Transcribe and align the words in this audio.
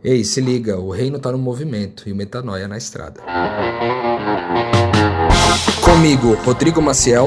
Ei, 0.00 0.22
se 0.22 0.40
liga, 0.40 0.78
o 0.78 0.92
reino 0.92 1.18
tá 1.18 1.32
no 1.32 1.38
movimento 1.38 2.08
e 2.08 2.12
o 2.12 2.14
metanoia 2.14 2.68
na 2.68 2.78
estrada. 2.78 3.20
Comigo, 5.84 6.34
Rodrigo 6.44 6.80
Maciel. 6.80 7.26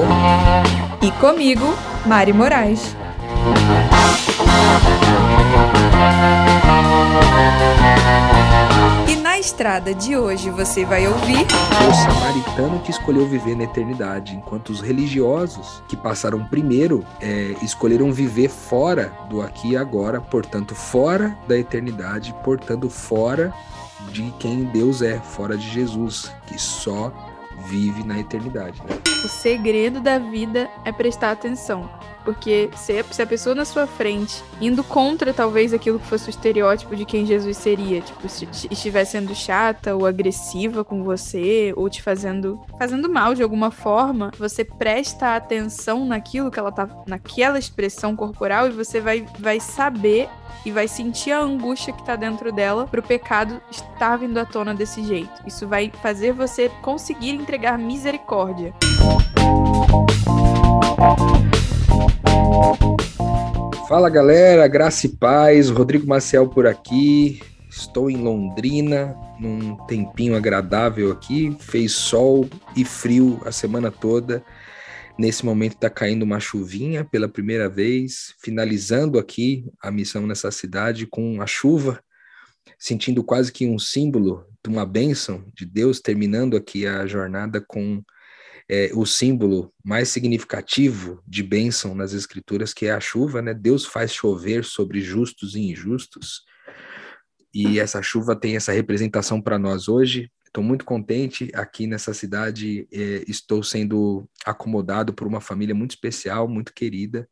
E 1.02 1.10
comigo, 1.20 1.66
Mari 2.06 2.32
Moraes. 2.32 2.96
Estrada 9.42 9.92
de 9.92 10.16
hoje 10.16 10.50
você 10.50 10.84
vai 10.84 11.06
ouvir. 11.06 11.44
O 11.44 11.94
samaritano 11.94 12.80
que 12.80 12.92
escolheu 12.92 13.26
viver 13.26 13.56
na 13.56 13.64
eternidade, 13.64 14.36
enquanto 14.36 14.70
os 14.70 14.80
religiosos 14.80 15.82
que 15.88 15.96
passaram 15.96 16.44
primeiro 16.44 17.04
é, 17.20 17.56
escolheram 17.60 18.12
viver 18.12 18.48
fora 18.48 19.12
do 19.28 19.42
aqui 19.42 19.72
e 19.72 19.76
agora, 19.76 20.20
portanto, 20.20 20.76
fora 20.76 21.36
da 21.48 21.58
eternidade, 21.58 22.32
portanto, 22.44 22.88
fora 22.88 23.52
de 24.12 24.32
quem 24.38 24.64
Deus 24.66 25.02
é, 25.02 25.18
fora 25.18 25.56
de 25.56 25.68
Jesus, 25.68 26.32
que 26.46 26.56
só 26.56 27.12
vive 27.66 28.04
na 28.04 28.20
eternidade. 28.20 28.80
Né? 28.80 28.96
O 29.24 29.28
segredo 29.28 30.00
da 30.00 30.18
vida 30.18 30.70
é 30.84 30.92
prestar 30.92 31.32
atenção. 31.32 31.90
Porque 32.24 32.70
se, 32.76 33.22
a 33.22 33.26
pessoa 33.26 33.54
na 33.54 33.64
sua 33.64 33.86
frente, 33.86 34.42
indo 34.60 34.84
contra 34.84 35.32
talvez 35.32 35.72
aquilo 35.72 35.98
que 35.98 36.06
fosse 36.06 36.28
o 36.28 36.30
estereótipo 36.30 36.94
de 36.94 37.04
quem 37.04 37.26
Jesus 37.26 37.56
seria, 37.56 38.00
tipo, 38.00 38.28
se 38.28 38.48
estiver 38.70 39.04
sendo 39.04 39.34
chata 39.34 39.94
ou 39.94 40.06
agressiva 40.06 40.84
com 40.84 41.02
você, 41.02 41.72
ou 41.76 41.88
te 41.88 42.02
fazendo, 42.02 42.60
fazendo 42.78 43.08
mal 43.08 43.34
de 43.34 43.42
alguma 43.42 43.70
forma, 43.70 44.30
você 44.38 44.64
presta 44.64 45.36
atenção 45.36 46.04
naquilo 46.04 46.50
que 46.50 46.58
ela 46.58 46.72
tá, 46.72 46.88
naquela 47.06 47.58
expressão 47.58 48.14
corporal 48.14 48.68
e 48.68 48.70
você 48.70 49.00
vai, 49.00 49.26
vai 49.38 49.58
saber 49.60 50.28
e 50.64 50.70
vai 50.70 50.86
sentir 50.86 51.32
a 51.32 51.40
angústia 51.40 51.92
que 51.92 52.04
tá 52.04 52.16
dentro 52.16 52.52
dela 52.52 52.86
pro 52.86 53.02
pecado 53.02 53.60
estar 53.70 54.16
vindo 54.16 54.38
à 54.38 54.44
tona 54.44 54.74
desse 54.74 55.02
jeito. 55.04 55.32
Isso 55.46 55.66
vai 55.66 55.92
fazer 56.02 56.32
você 56.32 56.68
conseguir 56.82 57.30
entregar 57.30 57.78
misericórdia. 57.78 58.72
Fala 63.88 64.08
galera, 64.08 64.66
graça 64.68 65.06
e 65.06 65.10
paz, 65.10 65.68
Rodrigo 65.68 66.06
Maciel 66.06 66.48
por 66.48 66.66
aqui. 66.66 67.40
Estou 67.68 68.10
em 68.10 68.16
Londrina, 68.16 69.14
num 69.38 69.76
tempinho 69.86 70.34
agradável 70.34 71.12
aqui. 71.12 71.54
Fez 71.60 71.92
sol 71.92 72.48
e 72.74 72.84
frio 72.84 73.40
a 73.44 73.52
semana 73.52 73.90
toda. 73.90 74.42
Nesse 75.18 75.44
momento 75.44 75.74
está 75.74 75.90
caindo 75.90 76.22
uma 76.22 76.40
chuvinha 76.40 77.04
pela 77.04 77.28
primeira 77.28 77.68
vez, 77.68 78.34
finalizando 78.40 79.18
aqui 79.18 79.70
a 79.80 79.90
missão 79.90 80.26
nessa 80.26 80.50
cidade 80.50 81.06
com 81.06 81.42
a 81.42 81.46
chuva, 81.46 82.02
sentindo 82.78 83.22
quase 83.22 83.52
que 83.52 83.66
um 83.66 83.78
símbolo 83.78 84.46
de 84.64 84.70
uma 84.70 84.86
bênção 84.86 85.44
de 85.54 85.66
Deus, 85.66 86.00
terminando 86.00 86.56
aqui 86.56 86.86
a 86.86 87.06
jornada 87.06 87.60
com 87.60 88.02
é, 88.68 88.90
o 88.94 89.04
símbolo 89.04 89.72
mais 89.84 90.08
significativo 90.08 91.22
de 91.26 91.42
bênção 91.42 91.94
nas 91.94 92.12
Escrituras, 92.12 92.72
que 92.72 92.86
é 92.86 92.92
a 92.92 93.00
chuva, 93.00 93.42
né? 93.42 93.52
Deus 93.54 93.84
faz 93.84 94.12
chover 94.12 94.64
sobre 94.64 95.00
justos 95.00 95.54
e 95.54 95.60
injustos. 95.60 96.44
E 97.54 97.78
essa 97.78 98.02
chuva 98.02 98.34
tem 98.34 98.56
essa 98.56 98.72
representação 98.72 99.40
para 99.40 99.58
nós 99.58 99.88
hoje. 99.88 100.30
Estou 100.46 100.64
muito 100.64 100.84
contente 100.84 101.50
aqui 101.54 101.86
nessa 101.86 102.14
cidade. 102.14 102.86
É, 102.92 103.24
estou 103.28 103.62
sendo 103.62 104.28
acomodado 104.44 105.12
por 105.12 105.26
uma 105.26 105.40
família 105.40 105.74
muito 105.74 105.92
especial, 105.92 106.48
muito 106.48 106.72
querida. 106.72 107.28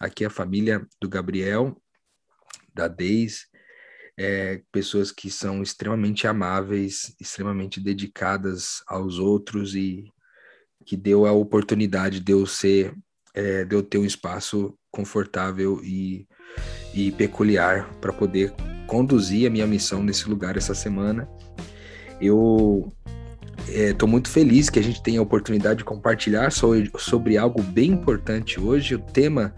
Aqui 0.00 0.24
é 0.24 0.26
a 0.26 0.30
família 0.30 0.86
do 1.00 1.08
Gabriel, 1.08 1.80
da 2.74 2.88
Deis, 2.88 3.46
é, 4.16 4.62
pessoas 4.72 5.10
que 5.10 5.30
são 5.30 5.62
extremamente 5.62 6.26
amáveis, 6.26 7.14
extremamente 7.20 7.80
dedicadas 7.80 8.82
aos 8.86 9.18
outros 9.18 9.74
e 9.74 10.12
que 10.84 10.96
deu 10.96 11.26
a 11.26 11.32
oportunidade 11.32 12.20
de 12.20 12.32
eu 12.32 12.46
ser, 12.46 12.94
é, 13.34 13.64
de 13.64 13.74
eu 13.74 13.82
ter 13.82 13.98
um 13.98 14.04
espaço 14.04 14.74
confortável 14.90 15.80
e, 15.82 16.26
e 16.94 17.10
peculiar 17.12 17.90
para 18.00 18.12
poder 18.12 18.52
conduzir 18.86 19.46
a 19.46 19.50
minha 19.50 19.66
missão 19.66 20.02
nesse 20.02 20.28
lugar 20.28 20.56
essa 20.56 20.74
semana. 20.74 21.28
Eu 22.20 22.92
estou 23.68 24.08
é, 24.08 24.10
muito 24.10 24.28
feliz 24.28 24.70
que 24.70 24.78
a 24.78 24.82
gente 24.82 25.02
tenha 25.02 25.18
a 25.18 25.22
oportunidade 25.22 25.78
de 25.78 25.84
compartilhar 25.84 26.50
sobre, 26.52 26.90
sobre 26.98 27.36
algo 27.36 27.62
bem 27.62 27.90
importante 27.90 28.60
hoje. 28.60 28.94
O 28.94 29.00
tema 29.00 29.54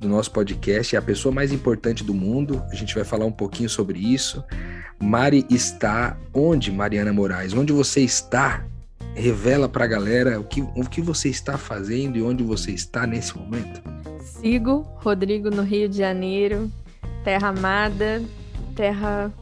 do 0.00 0.08
nosso 0.08 0.30
podcast 0.30 0.94
é 0.94 0.98
a 0.98 1.02
pessoa 1.02 1.34
mais 1.34 1.52
importante 1.52 2.04
do 2.04 2.14
mundo. 2.14 2.62
A 2.70 2.74
gente 2.74 2.94
vai 2.94 3.04
falar 3.04 3.26
um 3.26 3.32
pouquinho 3.32 3.68
sobre 3.68 3.98
isso. 3.98 4.42
Mari 5.00 5.44
está 5.50 6.18
onde, 6.32 6.72
Mariana 6.72 7.12
Moraes? 7.12 7.52
Onde 7.52 7.72
você 7.72 8.00
está 8.00 8.64
revela 9.18 9.68
para 9.68 9.84
a 9.84 9.88
galera 9.88 10.38
o 10.40 10.44
que, 10.44 10.62
o 10.62 10.88
que 10.88 11.00
você 11.00 11.28
está 11.28 11.58
fazendo 11.58 12.16
e 12.16 12.22
onde 12.22 12.42
você 12.42 12.70
está 12.70 13.06
nesse 13.06 13.36
momento. 13.36 13.82
Sigo 14.20 14.86
Rodrigo 14.96 15.50
no 15.50 15.62
Rio 15.62 15.88
de 15.88 15.98
Janeiro, 15.98 16.70
terra 17.24 17.48
amada, 17.48 18.22
terra 18.76 19.32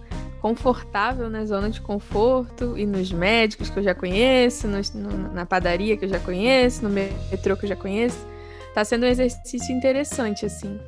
confortável 0.40 1.28
na 1.28 1.44
zona 1.44 1.68
de 1.68 1.80
conforto 1.80 2.78
e 2.78 2.86
nos 2.86 3.12
médicos 3.12 3.68
que 3.68 3.78
eu 3.78 3.82
já 3.82 3.94
conheço, 3.94 4.66
no, 4.68 5.32
na 5.32 5.44
padaria 5.44 5.96
que 5.96 6.04
eu 6.04 6.08
já 6.08 6.20
conheço, 6.20 6.82
no 6.82 6.90
metrô 6.90 7.56
que 7.56 7.64
eu 7.64 7.68
já 7.68 7.76
conheço. 7.76 8.18
Tá 8.74 8.84
sendo 8.84 9.04
um 9.04 9.08
exercício 9.08 9.74
interessante, 9.74 10.46
assim. 10.46 10.78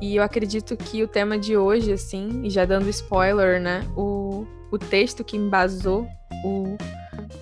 E 0.00 0.16
eu 0.16 0.22
acredito 0.22 0.76
que 0.76 1.02
o 1.02 1.08
tema 1.08 1.38
de 1.38 1.56
hoje, 1.56 1.92
assim, 1.92 2.42
e 2.44 2.50
já 2.50 2.64
dando 2.64 2.88
spoiler, 2.90 3.60
né? 3.60 3.86
O, 3.96 4.46
o 4.70 4.78
texto 4.78 5.24
que 5.24 5.36
embasou 5.36 6.06
o, 6.44 6.76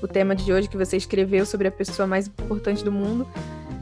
o 0.05 0.09
tema 0.09 0.35
de 0.35 0.53
hoje 0.53 0.69
que 0.69 0.77
você 0.77 0.99
escreveu 0.99 1.47
sobre 1.47 1.67
a 1.67 1.73
pessoa 1.73 2.07
mais 2.07 2.27
importante 2.27 2.85
do 2.85 2.93
mundo, 2.93 3.27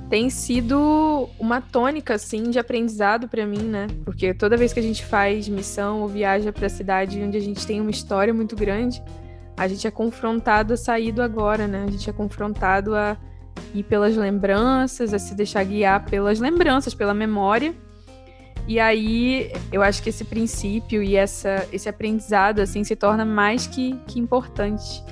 tem 0.09 0.31
sido 0.31 1.29
uma 1.37 1.61
tônica 1.61 2.15
assim 2.15 2.49
de 2.49 2.61
aprendizado 2.61 3.29
para 3.29 3.45
mim, 3.45 3.63
né? 3.63 3.89
Porque 4.05 4.33
toda 4.33 4.57
vez 4.57 4.73
que 4.73 4.79
a 4.79 4.83
gente 4.83 5.05
faz 5.05 5.49
missão 5.49 6.01
ou 6.01 6.07
viaja 6.07 6.53
para 6.53 6.69
cidade 6.69 7.21
onde 7.21 7.37
a 7.37 7.41
gente 7.41 7.67
tem 7.67 7.81
uma 7.81 7.91
história 7.91 8.33
muito 8.33 8.55
grande, 8.55 9.03
a 9.57 9.67
gente 9.67 9.85
é 9.85 9.91
confrontado 9.91 10.75
a 10.75 10.77
sair 10.77 11.11
do 11.11 11.23
agora, 11.23 11.67
né? 11.67 11.85
A 11.89 11.91
gente 11.91 12.09
é 12.09 12.13
confrontado 12.13 12.95
a 12.95 13.17
ir 13.75 13.83
pelas 13.83 14.17
lembranças, 14.17 15.13
a 15.13 15.19
se 15.19 15.35
deixar 15.35 15.65
guiar 15.65 16.05
pelas 16.05 16.39
lembranças, 16.39 16.95
pela 16.95 17.13
memória. 17.15 17.75
E 18.69 18.79
aí, 18.79 19.51
eu 19.73 19.83
acho 19.83 20.01
que 20.01 20.11
esse 20.11 20.25
princípio 20.25 21.03
e 21.03 21.17
essa, 21.17 21.67
esse 21.73 21.89
aprendizado 21.89 22.61
assim 22.61 22.85
se 22.85 22.95
torna 22.95 23.25
mais 23.25 23.67
que, 23.67 23.99
que 24.07 24.21
importante 24.21 25.03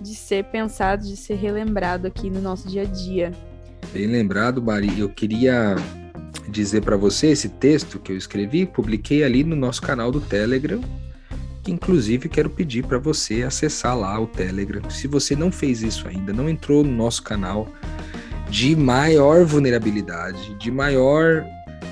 de 0.00 0.14
ser 0.14 0.44
pensado, 0.44 1.06
de 1.06 1.16
ser 1.16 1.34
relembrado 1.34 2.06
aqui 2.06 2.30
no 2.30 2.40
nosso 2.40 2.68
dia 2.68 2.82
a 2.82 2.84
dia. 2.84 3.32
Bem 3.92 4.06
lembrado, 4.06 4.62
Mari. 4.62 4.98
Eu 4.98 5.08
queria 5.08 5.76
dizer 6.48 6.82
para 6.82 6.96
você 6.96 7.28
esse 7.28 7.48
texto 7.48 7.98
que 7.98 8.12
eu 8.12 8.16
escrevi, 8.16 8.66
publiquei 8.66 9.24
ali 9.24 9.44
no 9.44 9.56
nosso 9.56 9.82
canal 9.82 10.10
do 10.10 10.20
Telegram, 10.20 10.80
que 11.62 11.72
inclusive 11.72 12.28
quero 12.28 12.50
pedir 12.50 12.84
para 12.84 12.98
você 12.98 13.42
acessar 13.42 13.96
lá 13.96 14.18
o 14.18 14.26
Telegram. 14.26 14.88
Se 14.90 15.06
você 15.06 15.36
não 15.36 15.52
fez 15.52 15.82
isso 15.82 16.08
ainda, 16.08 16.32
não 16.32 16.48
entrou 16.48 16.82
no 16.82 16.92
nosso 16.92 17.22
canal 17.22 17.68
de 18.48 18.74
maior 18.74 19.44
vulnerabilidade, 19.44 20.54
de 20.54 20.70
maior 20.70 21.44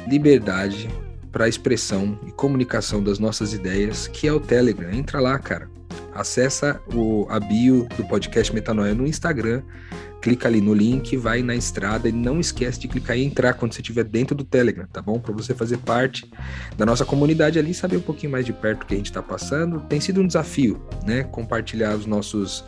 liberdade 0.08 0.88
para 1.30 1.48
expressão 1.48 2.18
e 2.26 2.32
comunicação 2.32 3.02
das 3.02 3.18
nossas 3.18 3.52
ideias, 3.52 4.06
que 4.08 4.26
é 4.26 4.32
o 4.32 4.40
Telegram. 4.40 4.90
Entra 4.90 5.20
lá, 5.20 5.38
cara. 5.38 5.75
Acessa 6.16 6.80
o, 6.94 7.26
a 7.28 7.38
bio 7.38 7.86
do 7.96 8.04
podcast 8.04 8.52
Metanoia 8.54 8.94
no 8.94 9.06
Instagram, 9.06 9.62
clica 10.20 10.48
ali 10.48 10.60
no 10.60 10.74
link, 10.74 11.16
vai 11.16 11.42
na 11.42 11.54
estrada 11.54 12.08
e 12.08 12.12
não 12.12 12.40
esquece 12.40 12.80
de 12.80 12.88
clicar 12.88 13.16
e 13.16 13.24
entrar 13.24 13.54
quando 13.54 13.74
você 13.74 13.80
estiver 13.80 14.04
dentro 14.04 14.34
do 14.34 14.44
Telegram, 14.44 14.86
tá 14.92 15.00
bom? 15.00 15.20
Para 15.20 15.32
você 15.32 15.54
fazer 15.54 15.78
parte 15.78 16.30
da 16.76 16.86
nossa 16.86 17.04
comunidade 17.04 17.58
ali, 17.58 17.72
saber 17.74 17.98
um 17.98 18.02
pouquinho 18.02 18.32
mais 18.32 18.44
de 18.44 18.52
perto 18.52 18.82
o 18.82 18.86
que 18.86 18.94
a 18.94 18.96
gente 18.96 19.06
está 19.06 19.22
passando. 19.22 19.80
Tem 19.80 20.00
sido 20.00 20.20
um 20.20 20.26
desafio, 20.26 20.82
né? 21.06 21.22
Compartilhar 21.24 21.94
os 21.94 22.06
nossos 22.06 22.64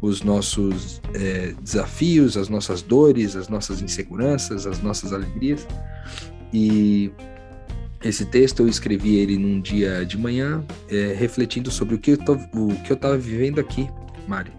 os 0.00 0.22
nossos 0.22 1.00
é, 1.14 1.54
desafios, 1.62 2.36
as 2.36 2.48
nossas 2.48 2.82
dores, 2.82 3.34
as 3.34 3.48
nossas 3.48 3.80
inseguranças, 3.80 4.66
as 4.66 4.82
nossas 4.82 5.12
alegrias. 5.12 5.66
E 6.52 7.10
esse 8.02 8.26
texto 8.26 8.60
eu 8.60 8.68
escrevi 8.68 9.16
ele 9.16 9.38
num 9.38 9.60
dia 9.60 10.04
de 10.04 10.18
manhã, 10.18 10.64
é, 10.88 11.14
refletindo 11.18 11.70
sobre 11.70 11.94
o 11.94 11.98
que 11.98 12.12
eu 12.12 12.18
tô, 12.18 12.34
o 12.34 12.74
que 12.84 12.92
eu 12.92 12.94
estava 12.94 13.16
vivendo 13.16 13.58
aqui, 13.58 13.88
Mari, 14.28 14.52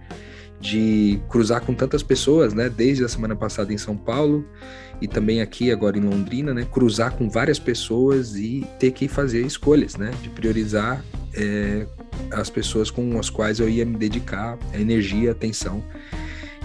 de 0.60 1.20
cruzar 1.30 1.62
com 1.62 1.74
tantas 1.74 2.02
pessoas, 2.02 2.54
né? 2.54 2.70
Desde 2.70 3.04
a 3.04 3.08
semana 3.08 3.36
passada 3.36 3.72
em 3.72 3.78
São 3.78 3.96
Paulo 3.96 4.46
e 5.00 5.08
também 5.08 5.42
aqui 5.42 5.72
agora 5.72 5.98
em 5.98 6.02
Londrina, 6.02 6.54
né? 6.54 6.66
Cruzar 6.66 7.16
com 7.16 7.30
várias 7.30 7.60
pessoas 7.60 8.36
e 8.36 8.66
ter 8.80 8.92
que 8.92 9.08
fazer 9.08 9.46
escolhas, 9.46 9.96
né? 9.96 10.12
De 10.24 10.30
priorizar 10.30 11.04
é, 11.34 11.86
as 12.32 12.50
pessoas 12.50 12.90
com 12.90 13.20
as 13.20 13.30
quais 13.30 13.60
eu 13.60 13.70
ia 13.70 13.86
me 13.86 13.98
dedicar, 13.98 14.58
a 14.74 14.80
energia, 14.80 15.30
a 15.30 15.32
atenção. 15.34 15.84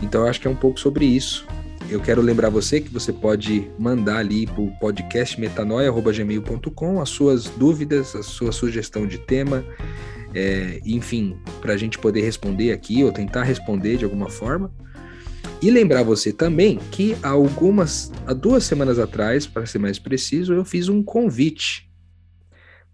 Então 0.02 0.22
eu 0.22 0.28
acho 0.28 0.40
que 0.40 0.48
é 0.48 0.50
um 0.50 0.56
pouco 0.56 0.80
sobre 0.80 1.04
isso 1.04 1.46
eu 1.92 2.00
quero 2.00 2.22
lembrar 2.22 2.48
você 2.48 2.80
que 2.80 2.88
você 2.88 3.12
pode 3.12 3.70
mandar 3.78 4.16
ali 4.16 4.46
para 4.46 4.62
o 4.62 4.70
podcast 4.78 5.38
metanoia.gmail.com 5.38 7.00
as 7.02 7.10
suas 7.10 7.44
dúvidas, 7.44 8.16
a 8.16 8.22
sua 8.22 8.50
sugestão 8.50 9.06
de 9.06 9.18
tema, 9.18 9.62
é, 10.34 10.80
enfim, 10.86 11.38
para 11.60 11.74
a 11.74 11.76
gente 11.76 11.98
poder 11.98 12.22
responder 12.22 12.72
aqui 12.72 13.04
ou 13.04 13.12
tentar 13.12 13.42
responder 13.42 13.98
de 13.98 14.04
alguma 14.04 14.30
forma. 14.30 14.74
E 15.60 15.70
lembrar 15.70 16.02
você 16.02 16.32
também 16.32 16.78
que 16.90 17.14
há 17.22 17.28
algumas, 17.28 18.10
há 18.26 18.32
duas 18.32 18.64
semanas 18.64 18.98
atrás, 18.98 19.46
para 19.46 19.66
ser 19.66 19.78
mais 19.78 19.98
preciso, 19.98 20.54
eu 20.54 20.64
fiz 20.64 20.88
um 20.88 21.02
convite 21.02 21.90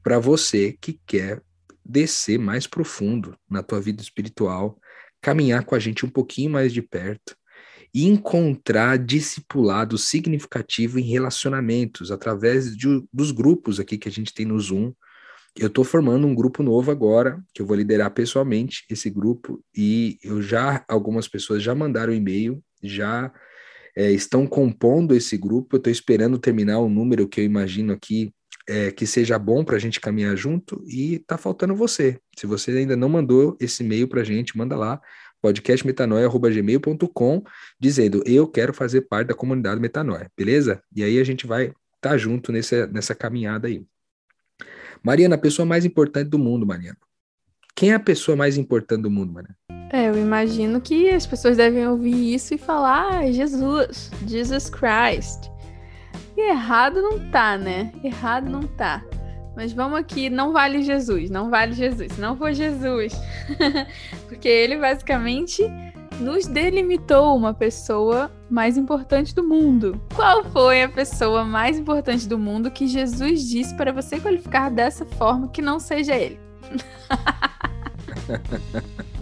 para 0.02 0.18
você 0.18 0.76
que 0.80 0.98
quer 1.06 1.40
descer 1.84 2.36
mais 2.36 2.66
profundo 2.66 3.36
na 3.48 3.62
tua 3.62 3.80
vida 3.80 4.02
espiritual, 4.02 4.76
caminhar 5.20 5.64
com 5.64 5.76
a 5.76 5.78
gente 5.78 6.04
um 6.04 6.10
pouquinho 6.10 6.50
mais 6.50 6.72
de 6.72 6.82
perto 6.82 7.37
e 7.94 8.06
encontrar 8.06 8.98
discipulado 8.98 9.96
significativo 9.96 10.98
em 10.98 11.02
relacionamentos 11.02 12.10
através 12.10 12.76
de, 12.76 13.02
dos 13.12 13.30
grupos 13.30 13.80
aqui 13.80 13.96
que 13.96 14.08
a 14.08 14.12
gente 14.12 14.32
tem 14.34 14.46
no 14.46 14.58
Zoom. 14.58 14.92
Eu 15.56 15.68
estou 15.68 15.84
formando 15.84 16.26
um 16.26 16.34
grupo 16.34 16.62
novo 16.62 16.90
agora, 16.90 17.42
que 17.52 17.62
eu 17.62 17.66
vou 17.66 17.76
liderar 17.76 18.10
pessoalmente 18.12 18.84
esse 18.88 19.10
grupo, 19.10 19.62
e 19.76 20.18
eu 20.22 20.40
já, 20.40 20.84
algumas 20.86 21.26
pessoas 21.26 21.62
já 21.62 21.74
mandaram 21.74 22.14
e-mail, 22.14 22.62
já 22.82 23.32
é, 23.96 24.12
estão 24.12 24.46
compondo 24.46 25.14
esse 25.14 25.36
grupo. 25.36 25.74
Eu 25.74 25.78
estou 25.78 25.90
esperando 25.90 26.38
terminar 26.38 26.78
o 26.78 26.88
número 26.88 27.26
que 27.26 27.40
eu 27.40 27.44
imagino 27.44 27.92
aqui 27.92 28.32
é, 28.68 28.90
que 28.90 29.06
seja 29.06 29.38
bom 29.38 29.64
para 29.64 29.76
a 29.76 29.78
gente 29.78 29.98
caminhar 29.98 30.36
junto 30.36 30.84
e 30.86 31.18
tá 31.20 31.38
faltando 31.38 31.74
você. 31.74 32.20
Se 32.38 32.46
você 32.46 32.70
ainda 32.70 32.94
não 32.94 33.08
mandou 33.08 33.56
esse 33.58 33.82
e-mail 33.82 34.06
para 34.06 34.20
a 34.20 34.24
gente, 34.24 34.56
manda 34.56 34.76
lá 34.76 35.00
podcastmetanoia.gmail.com 35.42 37.42
dizendo 37.78 38.22
eu 38.26 38.46
quero 38.46 38.74
fazer 38.74 39.02
parte 39.02 39.28
da 39.28 39.34
comunidade 39.34 39.80
Metanoia, 39.80 40.30
beleza? 40.36 40.82
E 40.94 41.02
aí 41.02 41.18
a 41.18 41.24
gente 41.24 41.46
vai 41.46 41.66
estar 41.66 41.76
tá 42.00 42.16
junto 42.16 42.52
nessa, 42.52 42.86
nessa 42.86 43.14
caminhada 43.14 43.68
aí. 43.68 43.84
Mariana, 45.02 45.36
a 45.36 45.38
pessoa 45.38 45.66
mais 45.66 45.84
importante 45.84 46.28
do 46.28 46.38
mundo, 46.38 46.66
Mariana. 46.66 46.98
Quem 47.74 47.92
é 47.92 47.94
a 47.94 48.00
pessoa 48.00 48.36
mais 48.36 48.56
importante 48.56 49.02
do 49.02 49.10
mundo, 49.10 49.32
Mariana? 49.32 49.56
É, 49.90 50.08
eu 50.08 50.18
imagino 50.18 50.80
que 50.80 51.08
as 51.10 51.26
pessoas 51.26 51.56
devem 51.56 51.86
ouvir 51.86 52.34
isso 52.34 52.54
e 52.54 52.58
falar 52.58 53.20
ah, 53.20 53.32
Jesus, 53.32 54.10
Jesus 54.26 54.68
Christ. 54.68 55.50
E 56.36 56.50
errado 56.50 57.00
não 57.00 57.30
tá, 57.30 57.56
né? 57.56 57.92
Errado 58.04 58.50
não 58.50 58.62
tá. 58.62 59.02
Mas 59.58 59.72
vamos 59.72 59.98
aqui, 59.98 60.30
não 60.30 60.52
vale 60.52 60.84
Jesus, 60.84 61.30
não 61.30 61.50
vale 61.50 61.72
Jesus, 61.72 62.16
não 62.16 62.36
for 62.36 62.52
Jesus. 62.52 63.12
Porque 64.28 64.46
ele 64.46 64.76
basicamente 64.76 65.64
nos 66.20 66.46
delimitou 66.46 67.36
uma 67.36 67.52
pessoa 67.52 68.30
mais 68.48 68.76
importante 68.76 69.34
do 69.34 69.42
mundo. 69.42 70.00
Qual 70.14 70.44
foi 70.44 70.84
a 70.84 70.88
pessoa 70.88 71.42
mais 71.42 71.76
importante 71.76 72.28
do 72.28 72.38
mundo 72.38 72.70
que 72.70 72.86
Jesus 72.86 73.48
disse 73.48 73.74
para 73.74 73.90
você 73.90 74.20
qualificar 74.20 74.70
dessa 74.70 75.04
forma 75.04 75.48
que 75.48 75.60
não 75.60 75.80
seja 75.80 76.14
ele? 76.14 76.38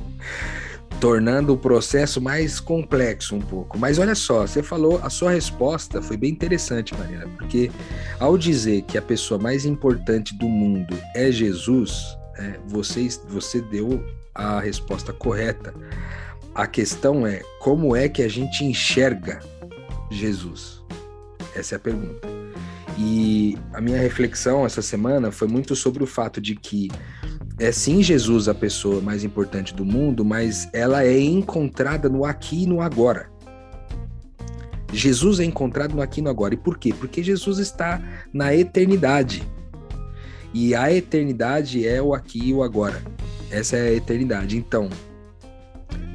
tornando 1.00 1.52
o 1.52 1.56
processo 1.56 2.20
mais 2.20 2.58
complexo 2.58 3.34
um 3.34 3.40
pouco. 3.40 3.78
Mas 3.78 3.98
olha 3.98 4.14
só, 4.14 4.46
você 4.46 4.62
falou, 4.62 5.00
a 5.02 5.10
sua 5.10 5.30
resposta 5.30 6.00
foi 6.00 6.16
bem 6.16 6.30
interessante, 6.30 6.94
Mariana, 6.96 7.28
porque 7.36 7.70
ao 8.18 8.36
dizer 8.38 8.82
que 8.82 8.96
a 8.96 9.02
pessoa 9.02 9.38
mais 9.38 9.64
importante 9.64 10.36
do 10.36 10.46
mundo 10.48 10.96
é 11.14 11.30
Jesus, 11.30 12.16
é, 12.38 12.58
você, 12.66 13.08
você 13.28 13.60
deu 13.60 14.04
a 14.34 14.60
resposta 14.60 15.12
correta. 15.12 15.74
A 16.54 16.66
questão 16.66 17.26
é 17.26 17.42
como 17.60 17.94
é 17.94 18.08
que 18.08 18.22
a 18.22 18.28
gente 18.28 18.64
enxerga 18.64 19.40
Jesus? 20.10 20.82
Essa 21.54 21.74
é 21.74 21.76
a 21.76 21.80
pergunta. 21.80 22.28
E 22.98 23.58
a 23.74 23.80
minha 23.80 23.98
reflexão 23.98 24.64
essa 24.64 24.80
semana 24.80 25.30
foi 25.30 25.48
muito 25.48 25.76
sobre 25.76 26.02
o 26.02 26.06
fato 26.06 26.40
de 26.40 26.54
que 26.54 26.90
é 27.58 27.72
sim 27.72 28.02
Jesus 28.02 28.48
a 28.48 28.54
pessoa 28.54 29.00
mais 29.00 29.24
importante 29.24 29.74
do 29.74 29.84
mundo, 29.84 30.24
mas 30.24 30.68
ela 30.72 31.04
é 31.04 31.18
encontrada 31.18 32.08
no 32.08 32.24
aqui 32.24 32.64
e 32.64 32.66
no 32.66 32.80
agora. 32.80 33.30
Jesus 34.92 35.40
é 35.40 35.44
encontrado 35.44 35.94
no 35.94 36.02
aqui 36.02 36.20
e 36.20 36.22
no 36.22 36.30
agora. 36.30 36.54
E 36.54 36.56
por 36.56 36.78
quê? 36.78 36.92
Porque 36.92 37.22
Jesus 37.22 37.58
está 37.58 38.00
na 38.32 38.54
eternidade. 38.54 39.42
E 40.52 40.74
a 40.74 40.92
eternidade 40.92 41.86
é 41.86 42.00
o 42.00 42.14
aqui 42.14 42.48
e 42.48 42.54
o 42.54 42.62
agora. 42.62 43.02
Essa 43.50 43.76
é 43.76 43.88
a 43.88 43.92
eternidade. 43.92 44.56
Então, 44.56 44.88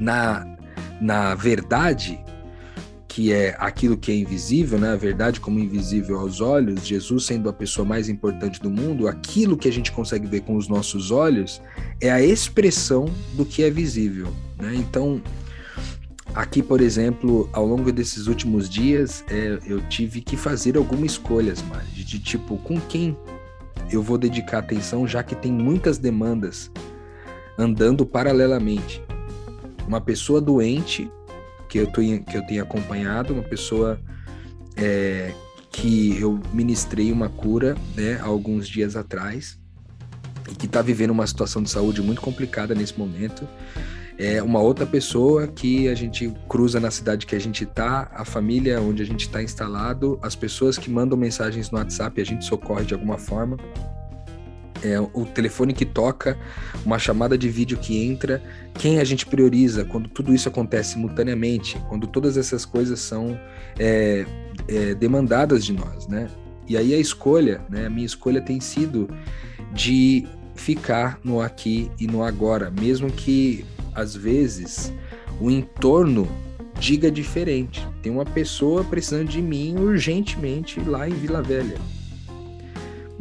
na, 0.00 0.46
na 1.00 1.34
verdade, 1.34 2.20
que 3.14 3.30
é 3.30 3.54
aquilo 3.58 3.94
que 3.94 4.10
é 4.10 4.16
invisível, 4.16 4.78
né? 4.78 4.90
A 4.90 4.96
verdade 4.96 5.38
como 5.38 5.58
invisível 5.58 6.18
aos 6.18 6.40
olhos, 6.40 6.86
Jesus 6.86 7.26
sendo 7.26 7.46
a 7.46 7.52
pessoa 7.52 7.86
mais 7.86 8.08
importante 8.08 8.58
do 8.58 8.70
mundo, 8.70 9.06
aquilo 9.06 9.54
que 9.54 9.68
a 9.68 9.72
gente 9.72 9.92
consegue 9.92 10.26
ver 10.26 10.40
com 10.40 10.56
os 10.56 10.66
nossos 10.66 11.10
olhos 11.10 11.60
é 12.00 12.10
a 12.10 12.22
expressão 12.22 13.04
do 13.34 13.44
que 13.44 13.62
é 13.62 13.68
visível, 13.68 14.32
né? 14.58 14.74
Então, 14.74 15.20
aqui, 16.34 16.62
por 16.62 16.80
exemplo, 16.80 17.50
ao 17.52 17.66
longo 17.66 17.92
desses 17.92 18.28
últimos 18.28 18.66
dias, 18.66 19.22
é, 19.28 19.58
eu 19.66 19.86
tive 19.88 20.22
que 20.22 20.34
fazer 20.34 20.78
algumas 20.78 21.12
escolhas, 21.12 21.60
Mari, 21.60 21.84
de 21.92 22.18
tipo, 22.18 22.56
com 22.56 22.80
quem 22.80 23.14
eu 23.90 24.02
vou 24.02 24.16
dedicar 24.16 24.60
atenção, 24.60 25.06
já 25.06 25.22
que 25.22 25.34
tem 25.34 25.52
muitas 25.52 25.98
demandas 25.98 26.70
andando 27.58 28.06
paralelamente. 28.06 29.02
Uma 29.86 30.00
pessoa 30.00 30.40
doente 30.40 31.10
que 31.72 31.78
eu, 31.78 31.86
tô, 31.86 32.02
que 32.02 32.36
eu 32.36 32.42
tenho 32.46 32.62
acompanhado, 32.62 33.32
uma 33.32 33.42
pessoa 33.42 33.98
é, 34.76 35.32
que 35.70 36.20
eu 36.20 36.38
ministrei 36.52 37.10
uma 37.10 37.30
cura 37.30 37.74
né, 37.96 38.20
há 38.20 38.26
alguns 38.26 38.68
dias 38.68 38.94
atrás 38.94 39.58
e 40.50 40.54
que 40.54 40.66
está 40.66 40.82
vivendo 40.82 41.12
uma 41.12 41.26
situação 41.26 41.62
de 41.62 41.70
saúde 41.70 42.02
muito 42.02 42.20
complicada 42.20 42.74
nesse 42.74 42.98
momento. 42.98 43.48
É 44.18 44.42
uma 44.42 44.60
outra 44.60 44.84
pessoa 44.84 45.48
que 45.48 45.88
a 45.88 45.94
gente 45.94 46.30
cruza 46.46 46.78
na 46.78 46.90
cidade 46.90 47.24
que 47.24 47.34
a 47.34 47.40
gente 47.40 47.64
está, 47.64 48.10
a 48.12 48.22
família 48.22 48.78
onde 48.78 49.02
a 49.02 49.06
gente 49.06 49.22
está 49.22 49.42
instalado, 49.42 50.18
as 50.20 50.36
pessoas 50.36 50.76
que 50.76 50.90
mandam 50.90 51.16
mensagens 51.16 51.70
no 51.70 51.78
WhatsApp, 51.78 52.20
a 52.20 52.24
gente 52.24 52.44
socorre 52.44 52.84
de 52.84 52.92
alguma 52.92 53.16
forma 53.16 53.56
é, 54.82 55.00
o 55.00 55.24
telefone 55.26 55.72
que 55.72 55.84
toca, 55.84 56.36
uma 56.84 56.98
chamada 56.98 57.38
de 57.38 57.48
vídeo 57.48 57.78
que 57.78 58.04
entra, 58.04 58.42
quem 58.74 58.98
a 58.98 59.04
gente 59.04 59.24
prioriza 59.26 59.84
quando 59.84 60.08
tudo 60.08 60.34
isso 60.34 60.48
acontece 60.48 60.92
simultaneamente, 60.92 61.78
quando 61.88 62.06
todas 62.06 62.36
essas 62.36 62.64
coisas 62.64 63.00
são 63.00 63.38
é, 63.78 64.26
é, 64.68 64.94
demandadas 64.94 65.64
de 65.64 65.72
nós, 65.72 66.06
né? 66.08 66.28
E 66.68 66.76
aí 66.76 66.94
a 66.94 66.98
escolha, 66.98 67.60
né? 67.68 67.86
A 67.86 67.90
minha 67.90 68.06
escolha 68.06 68.40
tem 68.40 68.60
sido 68.60 69.08
de 69.72 70.26
ficar 70.54 71.18
no 71.24 71.40
aqui 71.40 71.90
e 71.98 72.06
no 72.06 72.22
agora, 72.22 72.70
mesmo 72.70 73.10
que 73.10 73.64
às 73.94 74.14
vezes 74.14 74.92
o 75.40 75.50
entorno 75.50 76.28
diga 76.78 77.10
diferente. 77.10 77.86
Tem 78.02 78.10
uma 78.10 78.24
pessoa 78.24 78.82
precisando 78.84 79.28
de 79.28 79.40
mim 79.40 79.76
urgentemente 79.78 80.80
lá 80.80 81.08
em 81.08 81.12
Vila 81.12 81.42
Velha 81.42 81.78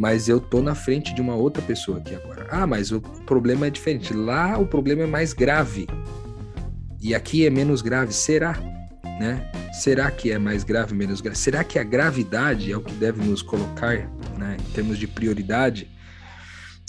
mas 0.01 0.27
eu 0.27 0.41
tô 0.41 0.63
na 0.63 0.73
frente 0.73 1.13
de 1.13 1.21
uma 1.21 1.35
outra 1.35 1.61
pessoa 1.61 1.99
aqui 1.99 2.15
agora. 2.15 2.47
Ah, 2.49 2.65
mas 2.65 2.91
o 2.91 2.99
problema 2.99 3.67
é 3.67 3.69
diferente. 3.69 4.15
Lá 4.15 4.57
o 4.57 4.65
problema 4.65 5.03
é 5.03 5.05
mais 5.05 5.31
grave. 5.31 5.85
E 6.99 7.13
aqui 7.13 7.45
é 7.45 7.51
menos 7.51 7.83
grave. 7.83 8.11
Será? 8.11 8.53
Né? 9.19 9.51
Será 9.71 10.09
que 10.09 10.31
é 10.31 10.39
mais 10.39 10.63
grave, 10.63 10.95
menos 10.95 11.21
grave? 11.21 11.37
Será 11.37 11.63
que 11.63 11.77
a 11.77 11.83
gravidade 11.83 12.71
é 12.71 12.75
o 12.75 12.81
que 12.81 12.95
deve 12.95 13.23
nos 13.23 13.43
colocar, 13.43 13.95
né, 14.39 14.57
em 14.59 14.71
termos 14.71 14.97
de 14.97 15.05
prioridade? 15.05 15.87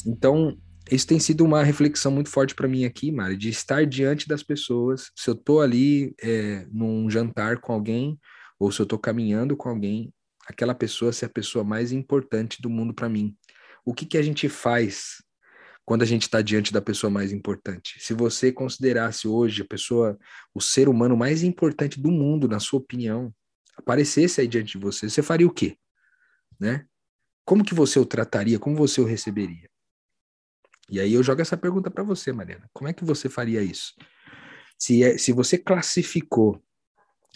Então, 0.07 0.57
isso 0.91 1.07
tem 1.07 1.19
sido 1.19 1.45
uma 1.45 1.63
reflexão 1.63 2.11
muito 2.11 2.31
forte 2.31 2.55
para 2.55 2.67
mim 2.67 2.87
aqui, 2.87 3.13
Mari, 3.13 3.37
de 3.37 3.51
estar 3.51 3.85
diante 3.85 4.27
das 4.27 4.43
pessoas. 4.43 5.11
Se 5.15 5.29
eu 5.29 5.35
tô 5.35 5.61
ali 5.61 6.15
é, 6.23 6.67
num 6.73 7.11
jantar 7.11 7.59
com 7.59 7.75
alguém, 7.75 8.19
ou 8.59 8.73
se 8.73 8.81
eu 8.81 8.87
tô 8.87 8.99
caminhando 8.99 9.55
com 9.55 9.69
alguém, 9.69 10.11
aquela 10.53 10.75
pessoa 10.75 11.13
ser 11.13 11.27
a 11.27 11.31
pessoa 11.31 11.65
mais 11.65 11.93
importante 11.93 12.61
do 12.61 12.71
mundo 12.71 12.95
para 12.95 13.09
mim. 13.09 13.37
O 13.85 13.93
que, 13.93 14.07
que 14.07 14.17
a 14.17 14.23
gente 14.23 14.49
faz 14.49 15.23
quando 15.85 16.03
a 16.03 16.07
gente 16.07 16.23
está 16.23 16.41
diante 16.41 16.73
da 16.73 16.81
pessoa 16.81 17.11
mais 17.11 17.33
importante? 17.33 17.97
Se 17.99 18.15
você 18.15 18.53
considerasse 18.53 19.27
hoje 19.27 19.63
a 19.63 19.65
pessoa, 19.65 20.19
o 20.55 20.61
ser 20.61 20.89
humano 20.89 21.17
mais 21.17 21.43
importante 21.43 22.01
do 22.01 22.11
mundo, 22.11 22.47
na 22.47 22.61
sua 22.61 22.79
opinião, 22.79 23.35
aparecesse 23.77 24.41
aí 24.41 24.47
diante 24.47 24.79
de 24.79 24.79
você, 24.79 25.09
você 25.09 25.23
faria 25.23 25.47
o 25.47 25.53
quê? 25.53 25.77
Né? 26.61 26.87
Como 27.45 27.65
que 27.65 27.75
você 27.75 27.99
o 27.99 28.07
trataria? 28.07 28.59
Como 28.59 28.77
você 28.77 29.01
o 29.01 29.05
receberia? 29.05 29.69
E 30.89 31.01
aí 31.01 31.15
eu 31.15 31.23
jogo 31.23 31.41
essa 31.41 31.57
pergunta 31.57 31.91
para 31.91 32.05
você, 32.05 32.33
Mariana. 32.33 32.69
Como 32.73 32.89
é 32.89 32.93
que 32.93 33.05
você 33.05 33.29
faria 33.29 33.63
isso? 33.63 33.95
Se, 34.79 35.03
é, 35.03 35.17
se 35.17 35.33
você 35.33 35.57
classificou 35.57 36.63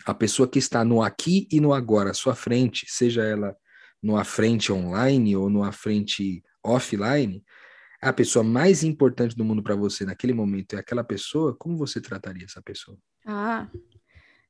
a 0.05 0.15
pessoa 0.15 0.49
que 0.49 0.59
está 0.59 0.85
no 0.85 1.03
aqui 1.03 1.49
e 1.50 1.61
no 1.61 1.73
agora, 1.73 2.11
à 2.11 2.15
sua 2.15 2.35
frente, 2.35 2.87
seja 2.88 3.23
ela 3.25 3.57
numa 4.03 4.25
frente 4.25 4.73
online 4.73 5.37
ou 5.37 5.49
numa 5.49 5.73
frente 5.73 6.43
offline, 6.62 7.43
a 8.00 8.12
pessoa 8.12 8.45
mais 8.45 8.85
importante 8.85 9.35
do 9.37 9.45
mundo 9.45 9.62
para 9.62 9.75
você 9.75 10.05
naquele 10.05 10.33
momento 10.33 10.76
é 10.76 10.79
aquela 10.79 11.03
pessoa, 11.03 11.57
como 11.57 11.76
você 11.76 12.00
trataria 12.00 12.45
essa 12.45 12.62
pessoa? 12.62 12.99
Ah, 13.25 13.69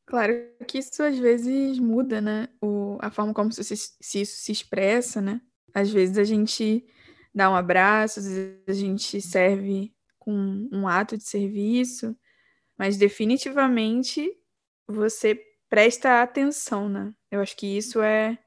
claro 0.05 0.35
que 0.67 0.79
isso 0.79 1.03
às 1.03 1.19
vezes 1.19 1.79
muda, 1.79 2.21
né? 2.21 2.49
O, 2.61 2.99
a 3.01 3.11
forma 3.11 3.33
como 3.33 3.53
se, 3.53 3.65
se 3.65 4.21
isso 4.21 4.37
se 4.37 4.53
expressa, 4.53 5.21
né? 5.21 5.41
Às 5.73 5.91
vezes 5.91 6.19
a 6.19 6.25
gente 6.25 6.85
dá 7.35 7.51
um 7.51 7.55
abraço, 7.55 8.21
às 8.21 8.27
vezes 8.27 8.61
a 8.67 8.73
gente 8.73 9.21
serve 9.21 9.95
com 10.19 10.69
um 10.73 10.89
ato 10.89 11.17
de 11.17 11.25
serviço, 11.25 12.17
mas 12.79 12.97
definitivamente 12.97 14.29
você 14.87 15.41
presta 15.69 16.23
atenção, 16.23 16.89
né? 16.89 17.13
Eu 17.31 17.41
acho 17.41 17.57
que 17.57 17.67
isso 17.67 18.01
é 18.01 18.39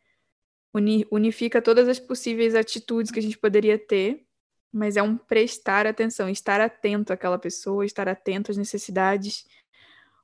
unifica 1.11 1.61
todas 1.61 1.87
as 1.87 1.99
possíveis 1.99 2.53
atitudes 2.53 3.11
que 3.11 3.19
a 3.19 3.21
gente 3.21 3.37
poderia 3.37 3.77
ter, 3.77 4.23
mas 4.71 4.97
é 4.97 5.03
um 5.03 5.17
prestar 5.17 5.87
atenção, 5.87 6.29
estar 6.29 6.61
atento 6.61 7.11
àquela 7.11 7.39
pessoa, 7.39 7.85
estar 7.85 8.07
atento 8.07 8.51
às 8.51 8.57
necessidades 8.57 9.45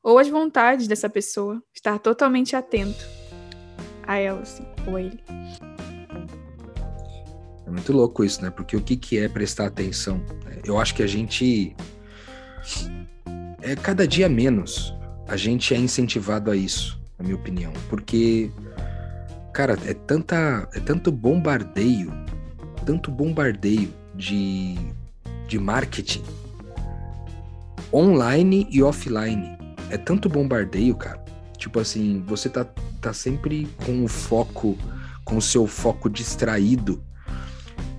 ou 0.04 0.20
às 0.20 0.30
vontades 0.30 0.88
dessa 0.88 1.10
pessoa, 1.10 1.62
estar 1.74 1.98
totalmente 1.98 2.56
atento 2.56 3.04
a 4.04 4.18
ela, 4.18 4.42
assim, 4.42 4.64
ou 4.88 4.96
a 4.96 5.02
ele. 5.02 5.20
É 7.66 7.72
muito 7.72 7.92
louco 7.92 8.24
isso, 8.24 8.42
né? 8.44 8.52
Porque 8.52 8.78
o 8.78 8.82
que, 8.82 8.96
que 8.96 9.18
é 9.18 9.28
prestar 9.28 9.66
atenção? 9.66 10.24
Eu 10.64 10.80
acho 10.80 10.94
que 10.94 11.02
a 11.02 11.08
gente. 11.08 11.76
É 13.62 13.76
cada 13.76 14.08
dia 14.08 14.30
menos 14.30 14.95
a 15.28 15.36
gente 15.38 15.74
é 15.74 15.78
incentivado 15.78 16.52
a 16.52 16.56
isso, 16.56 17.00
na 17.18 17.24
minha 17.24 17.36
opinião. 17.36 17.74
Porque, 17.90 18.52
cara, 19.54 19.78
é, 19.86 19.94
tanta, 19.94 20.68
é 20.74 20.80
tanto 20.80 21.12
bombardeio, 21.12 22.12
tanto 22.86 23.12
bombardeio 23.12 23.94
de, 24.14 24.76
de 25.48 25.60
marketing 25.60 26.24
online 27.94 28.68
e 28.70 28.84
offline. 28.84 29.58
É 29.90 29.98
tanto 29.98 30.30
bombardeio, 30.30 30.96
cara. 30.96 31.24
Tipo 31.58 31.80
assim, 31.80 32.24
você 32.28 32.50
tá, 32.50 32.66
tá 33.02 33.14
sempre 33.14 33.68
com 33.86 34.04
o 34.04 34.08
foco, 34.08 34.78
com 35.24 35.38
o 35.38 35.42
seu 35.42 35.66
foco 35.66 36.10
distraído 36.10 37.02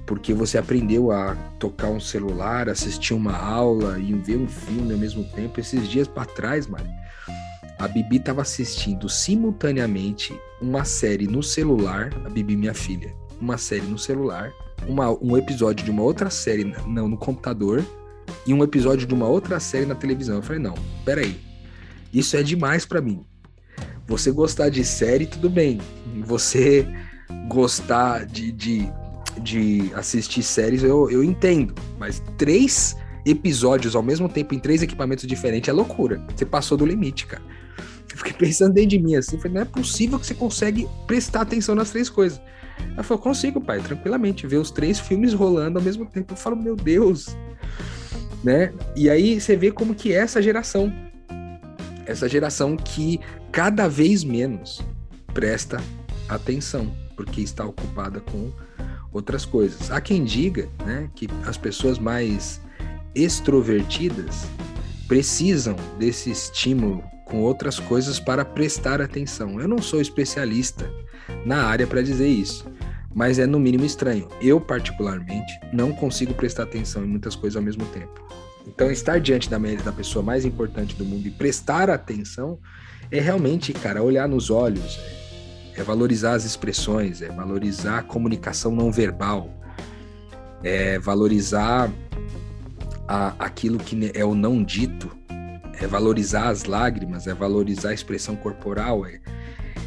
porque 0.07 0.33
você 0.33 0.57
aprendeu 0.57 1.11
a 1.11 1.35
tocar 1.59 1.89
um 1.89 1.99
celular, 1.99 2.69
assistir 2.69 3.13
uma 3.13 3.37
aula 3.37 3.99
e 3.99 4.15
ver 4.15 4.39
um 4.39 4.47
filme 4.47 4.93
ao 4.93 4.99
mesmo 4.99 5.25
tempo. 5.25 5.59
Esses 5.59 5.89
dias 5.89 6.07
para 6.07 6.25
trás, 6.25 6.69
mano, 6.69 6.89
a 7.79 7.89
Bibi 7.89 8.17
estava 8.17 8.43
assistindo 8.43 9.09
simultaneamente 9.09 10.39
uma 10.61 10.85
série 10.85 11.27
no 11.27 11.43
celular, 11.43 12.11
a 12.25 12.29
Bibi, 12.29 12.57
minha 12.57 12.75
filha, 12.75 13.15
uma 13.41 13.59
série 13.59 13.87
no 13.87 13.99
celular, 13.99 14.53
uma, 14.87 15.11
um 15.23 15.37
episódio 15.37 15.85
de 15.85 15.91
uma 15.91 16.03
outra 16.03 16.31
série 16.31 16.65
não, 16.87 17.09
no 17.09 17.17
computador 17.17 17.85
e 18.47 18.55
um 18.55 18.63
episódio 18.63 19.07
de 19.07 19.15
uma 19.15 19.27
outra 19.27 19.61
série 19.61 19.87
na 19.87 19.95
televisão. 19.95 20.37
Eu 20.37 20.43
falei, 20.43 20.63
não, 20.63 20.75
peraí, 21.05 21.39
isso 22.13 22.37
é 22.37 22.43
demais 22.43 22.87
para 22.87 23.01
mim. 23.01 23.25
Você 24.07 24.31
gostar 24.31 24.69
de 24.69 24.85
série, 24.85 25.27
tudo 25.27 25.51
bem. 25.51 25.81
Você 26.25 26.87
gostar 27.49 28.25
de, 28.25 28.53
de 28.53 28.89
de 29.41 29.91
assistir 29.95 30.43
séries, 30.43 30.83
eu, 30.83 31.11
eu 31.11 31.23
entendo. 31.23 31.75
Mas 31.99 32.23
três 32.37 32.97
episódios 33.25 33.97
ao 33.97 34.03
mesmo 34.03 34.29
tempo 34.29 34.55
em 34.55 34.59
três 34.59 34.83
equipamentos 34.83 35.27
diferentes 35.27 35.69
é 35.69 35.73
loucura. 35.73 36.25
Você 36.35 36.45
passou 36.45 36.77
do 36.77 36.87
limite, 36.87 37.27
cara. 37.27 37.43
Fiquei 38.17 38.33
pensando 38.33 38.73
dentro 38.73 38.91
de 38.91 38.99
mim 38.99 39.15
assim, 39.15 39.37
falei, 39.37 39.55
não 39.55 39.61
é 39.63 39.65
possível 39.65 40.19
que 40.19 40.27
você 40.27 40.35
consegue 40.35 40.89
prestar 41.07 41.43
atenção 41.43 41.75
nas 41.75 41.91
três 41.91 42.09
coisas. 42.09 42.41
Ela 42.93 43.03
falou, 43.03 43.23
consigo, 43.23 43.61
pai, 43.61 43.81
tranquilamente, 43.81 44.47
ver 44.47 44.59
os 44.59 44.71
três 44.71 44.99
filmes 44.99 45.33
rolando 45.33 45.79
ao 45.79 45.85
mesmo 45.85 46.07
tempo. 46.07 46.33
Eu 46.33 46.37
falo, 46.37 46.57
meu 46.57 46.77
Deus, 46.77 47.37
né? 48.43 48.73
E 48.95 49.09
aí 49.09 49.41
você 49.41 49.57
vê 49.57 49.71
como 49.71 49.95
que 49.95 50.13
é 50.13 50.17
essa 50.17 50.43
geração. 50.43 50.93
Essa 52.05 52.29
geração 52.29 52.77
que 52.77 53.21
cada 53.51 53.89
vez 53.89 54.23
menos 54.23 54.81
presta 55.33 55.83
atenção, 56.29 56.95
porque 57.17 57.41
está 57.41 57.65
ocupada 57.65 58.21
com 58.21 58.53
outras 59.13 59.45
coisas. 59.45 59.91
Há 59.91 60.01
quem 60.01 60.25
diga 60.25 60.69
né, 60.85 61.11
que 61.15 61.29
as 61.47 61.57
pessoas 61.57 61.99
mais 61.99 62.61
extrovertidas 63.15 64.47
precisam 65.09 65.77
desse 65.99 66.31
estímulo 66.31 67.03
com 67.27 67.43
outras 67.43 67.79
coisas 67.79 68.19
para 68.19 68.45
prestar 68.45 69.03
atenção. 69.03 69.61
Eu 69.61 69.69
não 69.69 69.83
sou 69.83 70.01
especialista 70.01 70.91
na 71.45 71.65
área 71.65 71.87
para 71.87 72.01
dizer 72.01 72.29
isso, 72.29 72.67
mas 73.15 73.39
é 73.39 73.47
no 73.47 73.61
mínimo 73.61 73.85
estranho. 73.85 74.29
Eu, 74.41 74.59
particularmente, 74.59 75.53
não 75.73 75.93
consigo 75.93 76.33
prestar 76.33 76.63
atenção 76.63 77.05
em 77.05 77.09
muitas 77.09 77.37
coisas 77.37 77.57
ao 77.57 77.63
mesmo 77.63 77.85
tempo. 77.87 78.25
Então, 78.67 78.91
estar 78.91 79.21
diante 79.21 79.51
da, 79.51 79.59
da 79.59 79.93
pessoa 79.93 80.23
mais 80.23 80.47
importante 80.47 80.97
do 80.97 81.05
mundo 81.05 81.27
e 81.29 81.31
prestar 81.31 81.91
atenção 81.91 82.59
é 83.11 83.21
realmente, 83.21 83.73
cara, 83.75 84.03
olhar 84.03 84.27
nos 84.27 84.51
olhos, 84.51 84.99
é 85.13 85.27
é 85.77 85.83
valorizar 85.83 86.33
as 86.33 86.45
expressões, 86.45 87.21
é 87.21 87.29
valorizar 87.29 87.99
a 87.99 88.03
comunicação 88.03 88.75
não 88.75 88.91
verbal, 88.91 89.51
é 90.63 90.99
valorizar 90.99 91.91
a, 93.07 93.35
aquilo 93.39 93.79
que 93.79 94.11
é 94.15 94.25
o 94.25 94.35
não 94.35 94.65
dito, 94.65 95.15
é 95.81 95.87
valorizar 95.87 96.49
as 96.49 96.65
lágrimas, 96.65 97.27
é 97.27 97.35
valorizar 97.35 97.91
a 97.91 97.95
expressão 97.95 98.37
corporal, 98.37 99.07
é, 99.07 99.21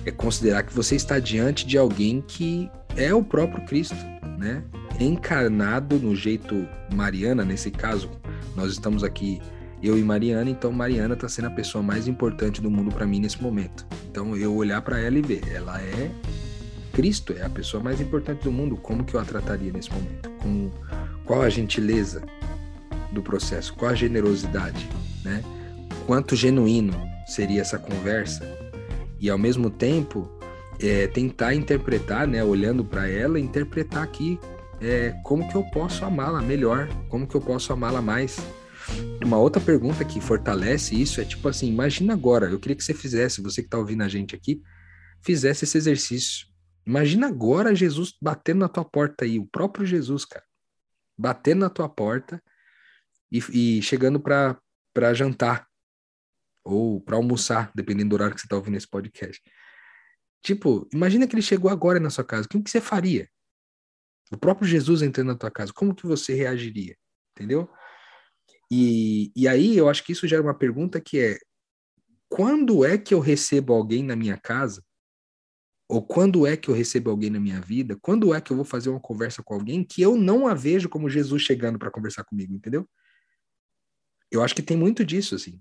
é 0.05 0.12
considerar 0.12 0.63
que 0.63 0.74
você 0.74 0.96
está 0.96 1.19
diante 1.19 1.65
de 1.65 1.77
alguém 1.77 2.22
que 2.22 2.69
é 2.96 3.13
o 3.13 3.24
próprio 3.24 3.65
Cristo, 3.65 3.96
né? 4.38 4.63
Encarnado 5.00 5.98
no 5.98 6.15
jeito 6.15 6.67
Mariana, 6.93 7.46
nesse 7.46 7.72
caso, 7.72 8.10
nós 8.55 8.72
estamos 8.72 9.03
aqui 9.03 9.41
eu 9.81 9.98
e 9.98 10.03
Mariana, 10.03 10.50
então 10.50 10.72
Mariana 10.72 11.13
está 11.13 11.29
sendo 11.29 11.48
a 11.48 11.51
pessoa 11.51 11.81
mais 11.81 12.08
importante 12.08 12.62
do 12.62 12.69
mundo 12.69 12.91
para 12.91 13.05
mim 13.05 13.19
nesse 13.19 13.41
momento. 13.41 13.86
Então 14.10 14.36
eu 14.36 14.53
olhar 14.53 14.81
para 14.81 15.00
ela 15.00 15.17
e 15.17 15.22
ver, 15.22 15.41
ela 15.53 15.81
é 15.81 16.12
Cristo, 16.91 17.34
é 17.34 17.46
a 17.46 17.50
pessoa 17.50 17.81
mais 17.81 18.01
importante 18.01 18.43
do 18.43 18.51
mundo. 18.51 18.75
Como 18.75 19.05
que 19.05 19.13
eu 19.13 19.19
a 19.22 19.25
trataria 19.25 19.72
nesse 19.72 19.89
momento? 19.89 20.29
Com 20.41 20.69
qual 21.24 21.41
a 21.41 21.50
gentileza 21.50 22.22
do 23.13 23.22
processo? 23.22 23.74
Qual 23.74 23.89
a 23.89 23.96
generosidade, 23.96 24.89
né? 25.24 25.41
Quanto 26.09 26.35
genuíno 26.35 26.99
seria 27.27 27.61
essa 27.61 27.77
conversa? 27.77 28.43
E 29.19 29.29
ao 29.29 29.37
mesmo 29.37 29.69
tempo 29.69 30.27
é, 30.79 31.05
tentar 31.05 31.53
interpretar, 31.53 32.25
né? 32.25 32.43
Olhando 32.43 32.83
para 32.83 33.07
ela, 33.07 33.39
interpretar 33.39 34.01
aqui 34.05 34.39
é, 34.81 35.11
como 35.23 35.47
que 35.47 35.53
eu 35.53 35.63
posso 35.65 36.03
amá-la 36.03 36.41
melhor, 36.41 36.89
como 37.09 37.27
que 37.27 37.35
eu 37.35 37.41
posso 37.41 37.71
amá-la 37.71 38.01
mais 38.01 38.39
uma 39.23 39.37
outra 39.37 39.61
pergunta 39.61 40.03
que 40.03 40.19
fortalece 40.19 40.99
isso 40.99 41.21
é 41.21 41.25
tipo 41.25 41.47
assim: 41.47 41.67
imagina 41.67 42.11
agora, 42.11 42.47
eu 42.49 42.59
queria 42.59 42.75
que 42.75 42.83
você 42.83 42.95
fizesse, 42.95 43.39
você 43.39 43.61
que 43.61 43.67
está 43.67 43.77
ouvindo 43.77 44.01
a 44.01 44.07
gente 44.07 44.35
aqui, 44.35 44.63
fizesse 45.21 45.65
esse 45.65 45.77
exercício. 45.77 46.47
Imagina 46.87 47.27
agora 47.27 47.75
Jesus 47.75 48.15
batendo 48.19 48.61
na 48.61 48.67
tua 48.67 48.83
porta 48.83 49.25
aí, 49.25 49.37
o 49.37 49.45
próprio 49.45 49.85
Jesus, 49.85 50.25
cara, 50.25 50.45
batendo 51.15 51.59
na 51.59 51.69
tua 51.69 51.87
porta 51.87 52.41
e, 53.31 53.43
e 53.53 53.81
chegando 53.83 54.19
para 54.19 55.13
jantar 55.13 55.68
ou 56.73 57.01
para 57.01 57.15
almoçar, 57.15 57.71
dependendo 57.75 58.09
do 58.09 58.13
horário 58.13 58.35
que 58.35 58.41
você 58.41 58.45
está 58.45 58.55
ouvindo 58.55 58.77
esse 58.77 58.88
podcast. 58.88 59.41
Tipo, 60.41 60.88
imagina 60.93 61.27
que 61.27 61.35
ele 61.35 61.41
chegou 61.41 61.69
agora 61.69 61.99
na 61.99 62.09
sua 62.09 62.23
casa, 62.23 62.45
o 62.45 62.49
que, 62.49 62.69
você 62.69 62.79
faria? 62.79 63.29
O 64.31 64.38
próprio 64.38 64.67
Jesus 64.67 65.01
entrando 65.01 65.27
na 65.27 65.35
tua 65.35 65.51
casa, 65.51 65.73
como 65.73 65.95
que 65.95 66.05
você 66.05 66.33
reagiria? 66.33 66.95
Entendeu? 67.35 67.69
E, 68.71 69.31
e 69.35 69.47
aí 69.47 69.75
eu 69.75 69.89
acho 69.89 70.03
que 70.03 70.11
isso 70.11 70.27
gera 70.27 70.41
uma 70.41 70.57
pergunta 70.57 71.01
que 71.01 71.19
é: 71.19 71.38
quando 72.29 72.85
é 72.85 72.97
que 72.97 73.13
eu 73.13 73.19
recebo 73.19 73.73
alguém 73.73 74.03
na 74.03 74.15
minha 74.15 74.38
casa? 74.38 74.83
Ou 75.89 76.05
quando 76.05 76.45
é 76.45 76.55
que 76.55 76.69
eu 76.69 76.75
recebo 76.75 77.09
alguém 77.09 77.31
na 77.31 77.39
minha 77.39 77.59
vida? 77.59 77.97
Quando 77.99 78.31
é 78.33 78.39
que 78.39 78.51
eu 78.51 78.55
vou 78.55 78.65
fazer 78.65 78.89
uma 78.89 78.99
conversa 78.99 79.41
com 79.41 79.55
alguém 79.55 79.83
que 79.83 80.03
eu 80.03 80.15
não 80.15 80.47
a 80.47 80.53
vejo 80.53 80.88
como 80.88 81.09
Jesus 81.09 81.41
chegando 81.41 81.79
para 81.79 81.89
conversar 81.89 82.23
comigo, 82.23 82.53
entendeu? 82.53 82.88
Eu 84.31 84.43
acho 84.43 84.53
que 84.53 84.61
tem 84.61 84.77
muito 84.77 85.03
disso, 85.03 85.33
assim. 85.33 85.59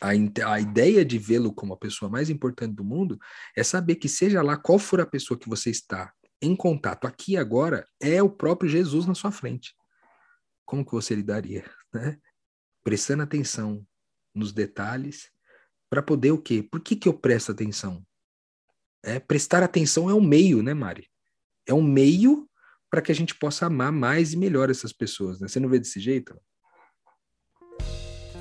A, 0.00 0.10
a 0.52 0.60
ideia 0.60 1.04
de 1.04 1.18
vê-lo 1.18 1.52
como 1.52 1.74
a 1.74 1.78
pessoa 1.78 2.10
mais 2.10 2.30
importante 2.30 2.74
do 2.74 2.84
mundo 2.84 3.18
é 3.56 3.62
saber 3.62 3.96
que, 3.96 4.08
seja 4.08 4.42
lá 4.42 4.56
qual 4.56 4.78
for 4.78 5.00
a 5.00 5.06
pessoa 5.06 5.38
que 5.38 5.48
você 5.48 5.70
está 5.70 6.12
em 6.42 6.54
contato 6.54 7.06
aqui 7.06 7.36
agora, 7.36 7.86
é 8.00 8.22
o 8.22 8.28
próprio 8.28 8.68
Jesus 8.68 9.06
na 9.06 9.14
sua 9.14 9.32
frente. 9.32 9.74
Como 10.66 10.84
que 10.84 10.92
você 10.92 11.14
lidaria? 11.14 11.64
né? 11.94 12.18
Prestando 12.82 13.22
atenção 13.22 13.86
nos 14.34 14.52
detalhes 14.52 15.30
para 15.88 16.02
poder 16.02 16.32
o 16.32 16.42
quê? 16.42 16.62
Por 16.62 16.80
que, 16.80 16.96
que 16.96 17.08
eu 17.08 17.14
presto 17.14 17.52
atenção? 17.52 18.04
É, 19.02 19.20
prestar 19.20 19.62
atenção 19.62 20.10
é 20.10 20.14
um 20.14 20.20
meio, 20.20 20.62
né, 20.62 20.74
Mari? 20.74 21.08
É 21.66 21.72
um 21.72 21.82
meio 21.82 22.50
para 22.90 23.00
que 23.00 23.12
a 23.12 23.14
gente 23.14 23.34
possa 23.34 23.66
amar 23.66 23.92
mais 23.92 24.32
e 24.32 24.36
melhor 24.36 24.70
essas 24.70 24.92
pessoas, 24.92 25.40
né? 25.40 25.48
Você 25.48 25.60
não 25.60 25.68
vê 25.68 25.78
desse 25.78 26.00
jeito? 26.00 26.38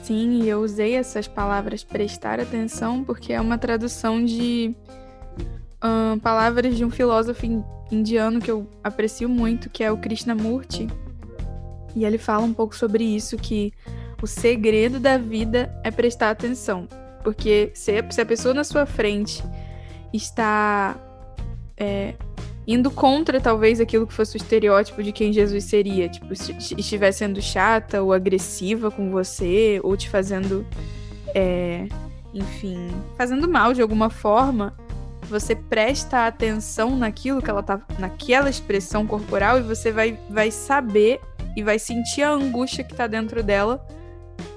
Sim, 0.03 0.43
eu 0.43 0.59
usei 0.59 0.95
essas 0.95 1.29
palavras 1.29 1.81
prestar 1.81 2.37
atenção 2.37 3.05
porque 3.05 3.31
é 3.31 3.39
uma 3.39 3.57
tradução 3.57 4.23
de 4.23 4.75
um, 5.81 6.19
palavras 6.19 6.75
de 6.75 6.83
um 6.83 6.91
filósofo 6.91 7.45
indiano 7.89 8.41
que 8.41 8.51
eu 8.51 8.67
aprecio 8.83 9.29
muito, 9.29 9.69
que 9.69 9.81
é 9.81 9.89
o 9.89 9.97
Krishnamurti, 9.97 10.87
e 11.95 12.03
ele 12.03 12.17
fala 12.17 12.43
um 12.43 12.53
pouco 12.53 12.75
sobre 12.75 13.05
isso, 13.05 13.37
que 13.37 13.71
o 14.21 14.27
segredo 14.27 14.99
da 14.99 15.17
vida 15.17 15.73
é 15.85 15.89
prestar 15.89 16.31
atenção. 16.31 16.85
Porque 17.23 17.71
se 17.73 17.97
a 17.97 18.25
pessoa 18.25 18.53
na 18.53 18.65
sua 18.65 18.85
frente 18.85 19.41
está 20.11 20.97
é, 21.77 22.15
indo 22.67 22.89
contra 22.89 23.41
talvez 23.41 23.79
aquilo 23.79 24.07
que 24.07 24.13
fosse 24.13 24.35
o 24.35 24.37
estereótipo 24.37 25.03
de 25.03 25.11
quem 25.11 25.33
Jesus 25.33 25.65
seria, 25.65 26.07
tipo, 26.07 26.35
se 26.35 26.55
estiver 26.77 27.11
sendo 27.11 27.41
chata 27.41 28.01
ou 28.01 28.13
agressiva 28.13 28.89
com 28.89 29.11
você, 29.11 29.79
ou 29.83 29.97
te 29.97 30.09
fazendo, 30.09 30.65
é, 31.35 31.87
enfim, 32.33 32.89
fazendo 33.17 33.49
mal 33.49 33.73
de 33.73 33.81
alguma 33.81 34.09
forma, 34.09 34.73
você 35.27 35.55
presta 35.55 36.25
atenção 36.25 36.95
naquilo 36.95 37.41
que 37.41 37.49
ela 37.49 37.63
tá, 37.63 37.81
naquela 37.99 38.49
expressão 38.49 39.05
corporal 39.05 39.59
e 39.59 39.61
você 39.61 39.91
vai, 39.91 40.17
vai 40.29 40.51
saber 40.51 41.19
e 41.55 41.63
vai 41.63 41.77
sentir 41.79 42.23
a 42.23 42.31
angústia 42.31 42.83
que 42.83 42.95
tá 42.95 43.07
dentro 43.07 43.43
dela 43.43 43.85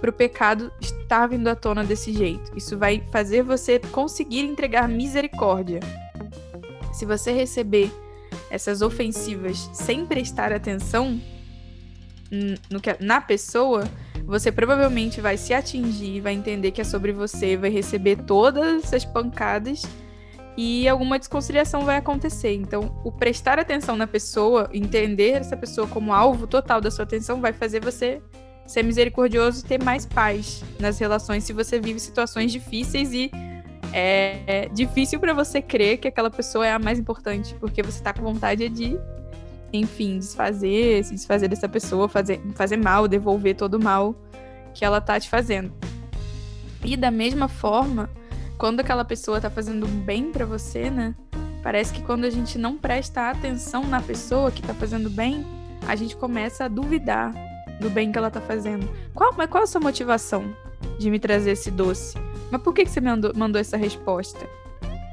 pro 0.01 0.13
pecado 0.13 0.71
estar 0.81 1.27
vindo 1.27 1.49
à 1.49 1.55
tona 1.55 1.85
desse 1.85 2.13
jeito. 2.13 2.53
Isso 2.57 2.77
vai 2.77 3.03
fazer 3.11 3.43
você 3.43 3.79
conseguir 3.79 4.41
entregar 4.41 4.89
misericórdia 4.89 5.81
se 6.97 7.05
você 7.05 7.31
receber 7.31 7.93
essas 8.51 8.81
ofensivas 8.81 9.69
sem 9.75 10.07
prestar 10.07 10.51
atenção 10.51 11.21
no 12.71 12.81
que, 12.81 12.97
na 12.99 13.21
pessoa, 13.21 13.85
você 14.25 14.51
provavelmente 14.51 15.21
vai 15.21 15.37
se 15.37 15.53
atingir, 15.53 16.21
vai 16.23 16.33
entender 16.33 16.71
que 16.71 16.81
é 16.81 16.85
sobre 16.85 17.13
você, 17.13 17.55
vai 17.55 17.69
receber 17.69 18.17
todas 18.17 18.83
essas 18.83 19.05
pancadas 19.05 19.83
e 20.57 20.89
alguma 20.89 21.19
desconciliação 21.19 21.85
vai 21.85 21.99
acontecer. 21.99 22.55
Então, 22.55 22.99
o 23.05 23.13
prestar 23.13 23.59
atenção 23.59 23.95
na 23.95 24.07
pessoa, 24.07 24.71
entender 24.73 25.33
essa 25.33 25.57
pessoa 25.57 25.87
como 25.87 26.15
alvo 26.15 26.47
total 26.47 26.81
da 26.81 26.91
sua 26.91 27.05
atenção, 27.05 27.43
vai 27.43 27.53
fazer 27.53 27.79
você 27.79 28.23
ser 28.67 28.83
misericordioso 28.83 29.61
e 29.61 29.69
ter 29.69 29.85
mais 29.85 30.07
paz 30.07 30.65
nas 30.81 30.99
relações 30.99 31.45
se 31.45 31.53
você 31.53 31.79
vive 31.79 32.01
situações 32.01 32.51
difíceis 32.51 33.13
e 33.13 33.31
é 33.93 34.69
difícil 34.73 35.19
para 35.19 35.33
você 35.33 35.63
crer 35.63 35.99
que 35.99 36.09
aquela 36.09 36.31
pessoa 36.31 36.67
é 36.67 36.73
a 36.73 36.79
mais 36.79 36.99
importante, 36.99 37.55
porque 37.61 37.83
você 37.83 38.03
tá 38.03 38.13
com 38.13 38.23
vontade 38.23 38.69
de, 38.69 38.99
enfim, 39.73 40.19
desfazer, 40.19 41.05
se 41.05 41.15
desfazer 41.15 41.49
dessa 41.49 41.69
pessoa, 41.69 42.09
fazer, 42.09 42.41
fazer 42.55 42.77
mal, 42.77 43.09
devolver 43.09 43.57
todo 43.57 43.75
o 43.75 43.83
mal 43.83 44.15
que 44.75 44.85
ela 44.85 45.01
tá 45.01 45.19
te 45.19 45.29
fazendo. 45.29 45.73
E 46.85 46.97
da 46.97 47.11
mesma 47.11 47.49
forma, 47.49 48.11
quando 48.59 48.81
aquela 48.81 49.05
pessoa 49.05 49.41
tá 49.41 49.51
fazendo 49.51 49.87
bem 49.87 50.31
para 50.31 50.45
você, 50.45 50.91
né? 50.91 51.15
Parece 51.63 51.93
que 51.93 52.03
quando 52.03 52.25
a 52.25 52.31
gente 52.31 52.59
não 52.59 52.77
presta 52.77 53.31
atenção 53.31 53.85
na 53.85 54.01
pessoa 54.01 54.51
que 54.51 54.63
tá 54.63 54.73
fazendo 54.73 55.11
bem, 55.11 55.45
a 55.87 55.97
gente 55.97 56.15
começa 56.15 56.65
a 56.65 56.69
duvidar 56.69 57.35
do 57.81 57.91
bem 57.91 58.13
que 58.13 58.19
ela 58.19 58.31
tá 58.31 58.41
fazendo. 58.41 58.89
Qual, 59.15 59.35
mas 59.37 59.51
qual 59.51 59.65
a 59.65 59.67
sua 59.67 59.81
motivação 59.81 60.55
de 60.99 61.11
me 61.11 61.19
trazer 61.19 61.51
esse 61.51 61.71
doce? 61.71 62.17
Mas 62.51 62.63
por 62.63 62.73
que, 62.73 62.85
que 62.85 62.91
você 62.91 63.01
mandou, 63.01 63.33
mandou 63.35 63.61
essa 63.61 63.77
resposta? 63.77 64.47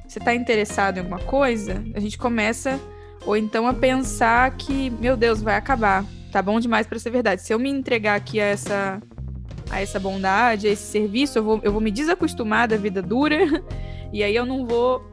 Você 0.08 0.20
está 0.20 0.36
interessado 0.36 0.98
em 0.98 1.00
alguma 1.00 1.20
coisa? 1.20 1.84
A 1.96 2.00
gente 2.00 2.18
começa, 2.18 2.80
ou 3.26 3.36
então 3.36 3.68
a 3.68 3.74
pensar 3.74 4.52
que, 4.52 4.90
meu 4.92 5.18
Deus, 5.18 5.42
vai 5.42 5.56
acabar. 5.56 6.06
Tá 6.32 6.42
bom 6.42 6.60
demais 6.60 6.86
para 6.86 7.00
ser 7.00 7.10
verdade. 7.10 7.42
Se 7.42 7.54
eu 7.54 7.58
me 7.58 7.70
entregar 7.70 8.16
aqui 8.16 8.40
a 8.40 8.46
essa, 8.46 9.02
a 9.72 9.82
essa 9.82 10.00
bondade, 10.00 10.68
a 10.68 10.72
esse 10.72 10.84
serviço, 10.84 11.40
eu 11.40 11.44
vou, 11.44 11.60
eu 11.64 11.72
vou 11.72 11.82
me 11.82 11.90
desacostumar 11.90 12.68
da 12.68 12.78
vida 12.78 13.02
dura. 13.02 13.40
e 14.14 14.24
aí 14.24 14.36
eu 14.36 14.46
não 14.46 14.66
vou. 14.66 15.04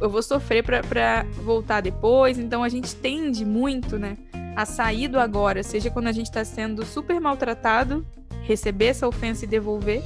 Eu 0.00 0.10
vou 0.10 0.22
sofrer 0.22 0.64
para 0.64 1.24
voltar 1.44 1.80
depois. 1.80 2.38
Então 2.38 2.64
a 2.64 2.68
gente 2.68 2.96
tende 2.96 3.44
muito, 3.44 3.98
né? 3.98 4.16
A 4.56 4.64
sair 4.64 5.06
do 5.06 5.20
agora, 5.20 5.62
seja 5.62 5.90
quando 5.90 6.08
a 6.08 6.12
gente 6.12 6.26
está 6.26 6.44
sendo 6.44 6.84
super 6.84 7.20
maltratado, 7.20 8.04
receber 8.42 8.86
essa 8.86 9.06
ofensa 9.06 9.44
e 9.44 9.48
devolver 9.48 10.02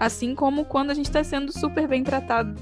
Assim 0.00 0.34
como 0.34 0.64
quando 0.64 0.90
a 0.90 0.94
gente 0.94 1.10
está 1.10 1.22
sendo 1.22 1.52
super 1.52 1.86
bem 1.86 2.02
tratado. 2.02 2.56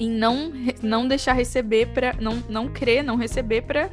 E 0.00 0.08
não, 0.08 0.50
não 0.82 1.06
deixar 1.06 1.34
receber 1.34 1.88
para 1.88 2.14
não, 2.14 2.42
não 2.48 2.66
crer, 2.66 3.04
não 3.04 3.16
receber 3.16 3.60
para 3.60 3.90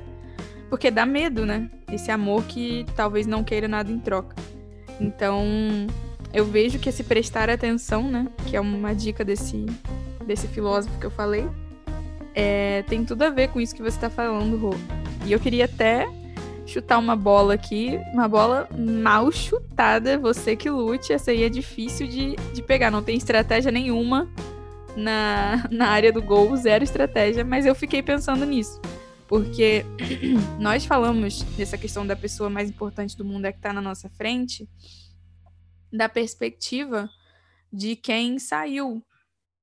porque 0.69 0.89
dá 0.89 1.05
medo, 1.05 1.45
né? 1.45 1.69
Esse 1.91 2.09
amor 2.09 2.45
que 2.45 2.85
talvez 2.95 3.27
não 3.27 3.43
queira 3.43 3.67
nada 3.67 3.91
em 3.91 3.99
troca. 3.99 4.33
Então, 5.01 5.45
eu 6.33 6.45
vejo 6.45 6.79
que 6.79 6.87
esse 6.87 7.03
prestar 7.03 7.49
atenção, 7.49 8.03
né, 8.09 8.25
que 8.47 8.55
é 8.55 8.61
uma 8.61 8.95
dica 8.95 9.25
desse 9.25 9.65
desse 10.25 10.47
filósofo 10.47 10.97
que 10.97 11.05
eu 11.05 11.11
falei, 11.11 11.45
é, 12.33 12.83
tem 12.83 13.03
tudo 13.03 13.23
a 13.23 13.29
ver 13.29 13.49
com 13.49 13.59
isso 13.59 13.75
que 13.75 13.81
você 13.81 13.97
está 13.97 14.09
falando, 14.09 14.55
Rô. 14.55 14.69
E 15.25 15.33
eu 15.33 15.39
queria 15.41 15.65
até 15.65 16.07
chutar 16.65 16.97
uma 16.97 17.15
bola 17.15 17.53
aqui, 17.53 17.99
uma 18.13 18.27
bola 18.27 18.69
mal 18.77 19.31
chutada, 19.31 20.17
você 20.17 20.55
que 20.55 20.69
lute, 20.69 21.13
essa 21.13 21.31
aí 21.31 21.43
é 21.43 21.49
difícil 21.49 22.07
de, 22.07 22.35
de 22.53 22.61
pegar, 22.61 22.91
não 22.91 23.03
tem 23.03 23.17
estratégia 23.17 23.71
nenhuma 23.71 24.29
na, 24.95 25.67
na 25.71 25.89
área 25.89 26.11
do 26.11 26.21
gol, 26.21 26.55
zero 26.55 26.83
estratégia, 26.83 27.43
mas 27.43 27.65
eu 27.65 27.75
fiquei 27.75 28.01
pensando 28.01 28.45
nisso. 28.45 28.79
Porque 29.27 29.85
nós 30.59 30.85
falamos 30.85 31.41
dessa 31.55 31.77
questão 31.77 32.05
da 32.05 32.15
pessoa 32.15 32.49
mais 32.49 32.69
importante 32.69 33.17
do 33.17 33.25
mundo 33.25 33.45
é 33.45 33.51
que 33.51 33.59
está 33.59 33.71
na 33.71 33.81
nossa 33.81 34.09
frente, 34.09 34.69
da 35.91 36.07
perspectiva 36.09 37.09
de 37.71 37.95
quem 37.95 38.37
saiu, 38.39 39.03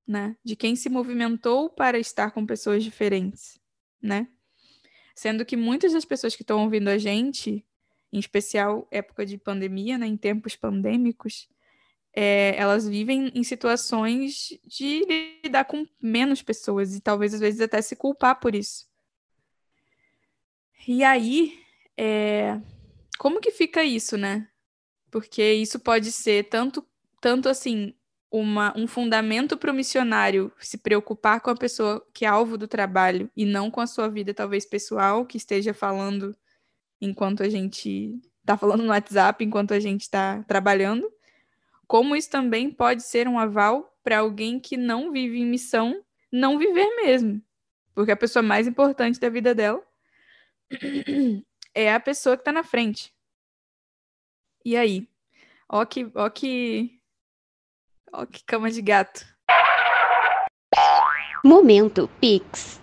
né? 0.07 0.37
De 0.43 0.57
quem 0.57 0.75
se 0.75 0.89
movimentou 0.89 1.69
para 1.69 1.99
estar 1.99 2.31
com 2.31 2.47
pessoas 2.47 2.83
diferentes, 2.83 3.61
né? 4.03 4.29
Sendo 5.19 5.45
que 5.45 5.57
muitas 5.57 5.95
das 5.95 6.05
pessoas 6.05 6.37
que 6.37 6.45
estão 6.45 6.63
ouvindo 6.63 6.87
a 6.87 6.97
gente, 6.97 7.67
em 8.13 8.21
especial 8.21 8.87
época 8.89 9.27
de 9.27 9.37
pandemia, 9.37 9.99
né, 9.99 10.07
em 10.07 10.17
tempos 10.17 10.55
pandêmicos, 10.55 11.49
é, 12.15 12.55
elas 12.57 12.87
vivem 12.87 13.33
em 13.35 13.43
situações 13.43 14.57
de 14.65 15.41
lidar 15.43 15.65
com 15.65 15.85
menos 16.01 16.41
pessoas 16.41 16.95
e 16.95 17.01
talvez 17.01 17.35
às 17.35 17.41
vezes 17.41 17.61
até 17.61 17.83
se 17.83 17.97
culpar 17.97 18.39
por 18.39 18.55
isso. 18.55 18.87
E 20.87 21.03
aí, 21.03 21.59
é, 21.97 22.57
como 23.19 23.41
que 23.41 23.51
fica 23.51 23.83
isso, 23.83 24.17
né? 24.17 24.49
Porque 25.11 25.43
isso 25.55 25.81
pode 25.81 26.13
ser 26.13 26.45
tanto, 26.45 26.87
tanto 27.21 27.49
assim, 27.49 27.93
uma, 28.31 28.77
um 28.77 28.87
fundamento 28.87 29.57
para 29.57 29.71
o 29.71 29.75
missionário 29.75 30.53
se 30.59 30.79
preocupar 30.79 31.41
com 31.41 31.51
a 31.51 31.57
pessoa 31.57 32.07
que 32.13 32.25
é 32.25 32.29
alvo 32.29 32.59
do 32.59 32.69
trabalho 32.69 33.31
e 33.37 33.45
não 33.45 33.71
com 33.71 33.81
a 33.81 33.87
sua 33.87 34.09
vida, 34.09 34.35
talvez 34.35 34.67
pessoal, 34.67 35.25
que 35.25 35.37
esteja 35.37 35.73
falando 35.73 36.37
enquanto 37.01 37.43
a 37.43 37.49
gente 37.49 38.21
está 38.41 38.57
falando 38.57 38.83
no 38.83 38.91
WhatsApp, 38.91 39.45
enquanto 39.45 39.73
a 39.73 39.81
gente 39.81 40.03
está 40.03 40.43
trabalhando. 40.45 41.11
Como 41.87 42.17
isso 42.17 42.31
também 42.31 42.71
pode 42.71 43.03
ser 43.03 43.27
um 43.29 43.39
aval 43.39 43.95
para 44.03 44.19
alguém 44.19 44.61
que 44.61 44.77
não 44.77 45.11
vive 45.11 45.39
em 45.39 45.47
missão, 45.47 46.03
não 46.31 46.59
viver 46.59 46.97
mesmo. 46.97 47.43
Porque 47.95 48.13
a 48.13 48.17
pessoa 48.17 48.43
mais 48.43 48.67
importante 48.67 49.19
da 49.19 49.29
vida 49.29 49.55
dela 49.55 49.83
é 51.75 51.93
a 51.93 52.01
pessoa 52.01 52.37
que 52.37 52.43
está 52.43 52.53
na 52.53 52.63
frente. 52.63 53.13
E 54.65 54.77
aí? 54.77 55.09
Ó 55.69 55.85
que, 55.85 56.11
ó 56.15 56.29
que 56.29 56.98
Ó, 58.13 58.25
que 58.25 58.43
cama 58.45 58.71
de 58.71 58.81
gato. 58.81 59.25
Momento 61.45 62.09
Pix. 62.21 62.81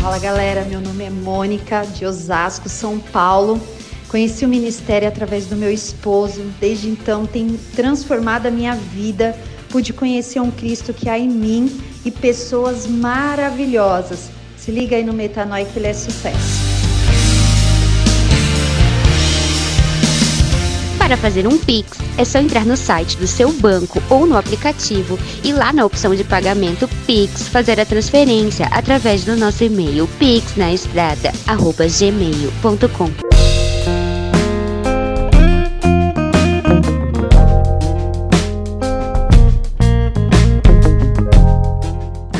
Fala 0.00 0.18
galera, 0.18 0.64
meu 0.64 0.80
nome 0.80 1.04
é 1.04 1.10
Mônica, 1.10 1.84
de 1.86 2.04
Osasco, 2.04 2.68
São 2.68 2.98
Paulo. 2.98 3.60
Conheci 4.08 4.44
o 4.44 4.48
ministério 4.48 5.08
através 5.08 5.46
do 5.46 5.56
meu 5.56 5.72
esposo, 5.72 6.42
desde 6.60 6.88
então 6.88 7.24
tem 7.26 7.56
transformado 7.74 8.46
a 8.46 8.50
minha 8.50 8.74
vida. 8.74 9.36
Pude 9.68 9.92
conhecer 9.92 10.40
um 10.40 10.50
Cristo 10.50 10.92
que 10.92 11.08
há 11.08 11.18
em 11.18 11.28
mim 11.28 11.80
e 12.04 12.10
pessoas 12.10 12.86
maravilhosas. 12.86 14.30
Se 14.56 14.70
liga 14.70 14.96
aí 14.96 15.04
no 15.04 15.12
Metanoia 15.12 15.64
que 15.64 15.78
ele 15.78 15.88
é 15.88 15.94
sucesso. 15.94 16.61
Para 21.12 21.20
fazer 21.20 21.46
um 21.46 21.58
Pix, 21.58 21.98
é 22.16 22.24
só 22.24 22.38
entrar 22.38 22.64
no 22.64 22.74
site 22.74 23.18
do 23.18 23.26
seu 23.26 23.52
banco 23.52 24.02
ou 24.08 24.26
no 24.26 24.34
aplicativo 24.34 25.18
e 25.44 25.52
lá 25.52 25.70
na 25.70 25.84
opção 25.84 26.14
de 26.14 26.24
pagamento 26.24 26.88
Pix 27.06 27.48
fazer 27.48 27.78
a 27.78 27.84
transferência 27.84 28.64
através 28.68 29.22
do 29.22 29.36
nosso 29.36 29.62
e-mail 29.62 30.08
pixnaestrada@gmail.com. 30.18 33.10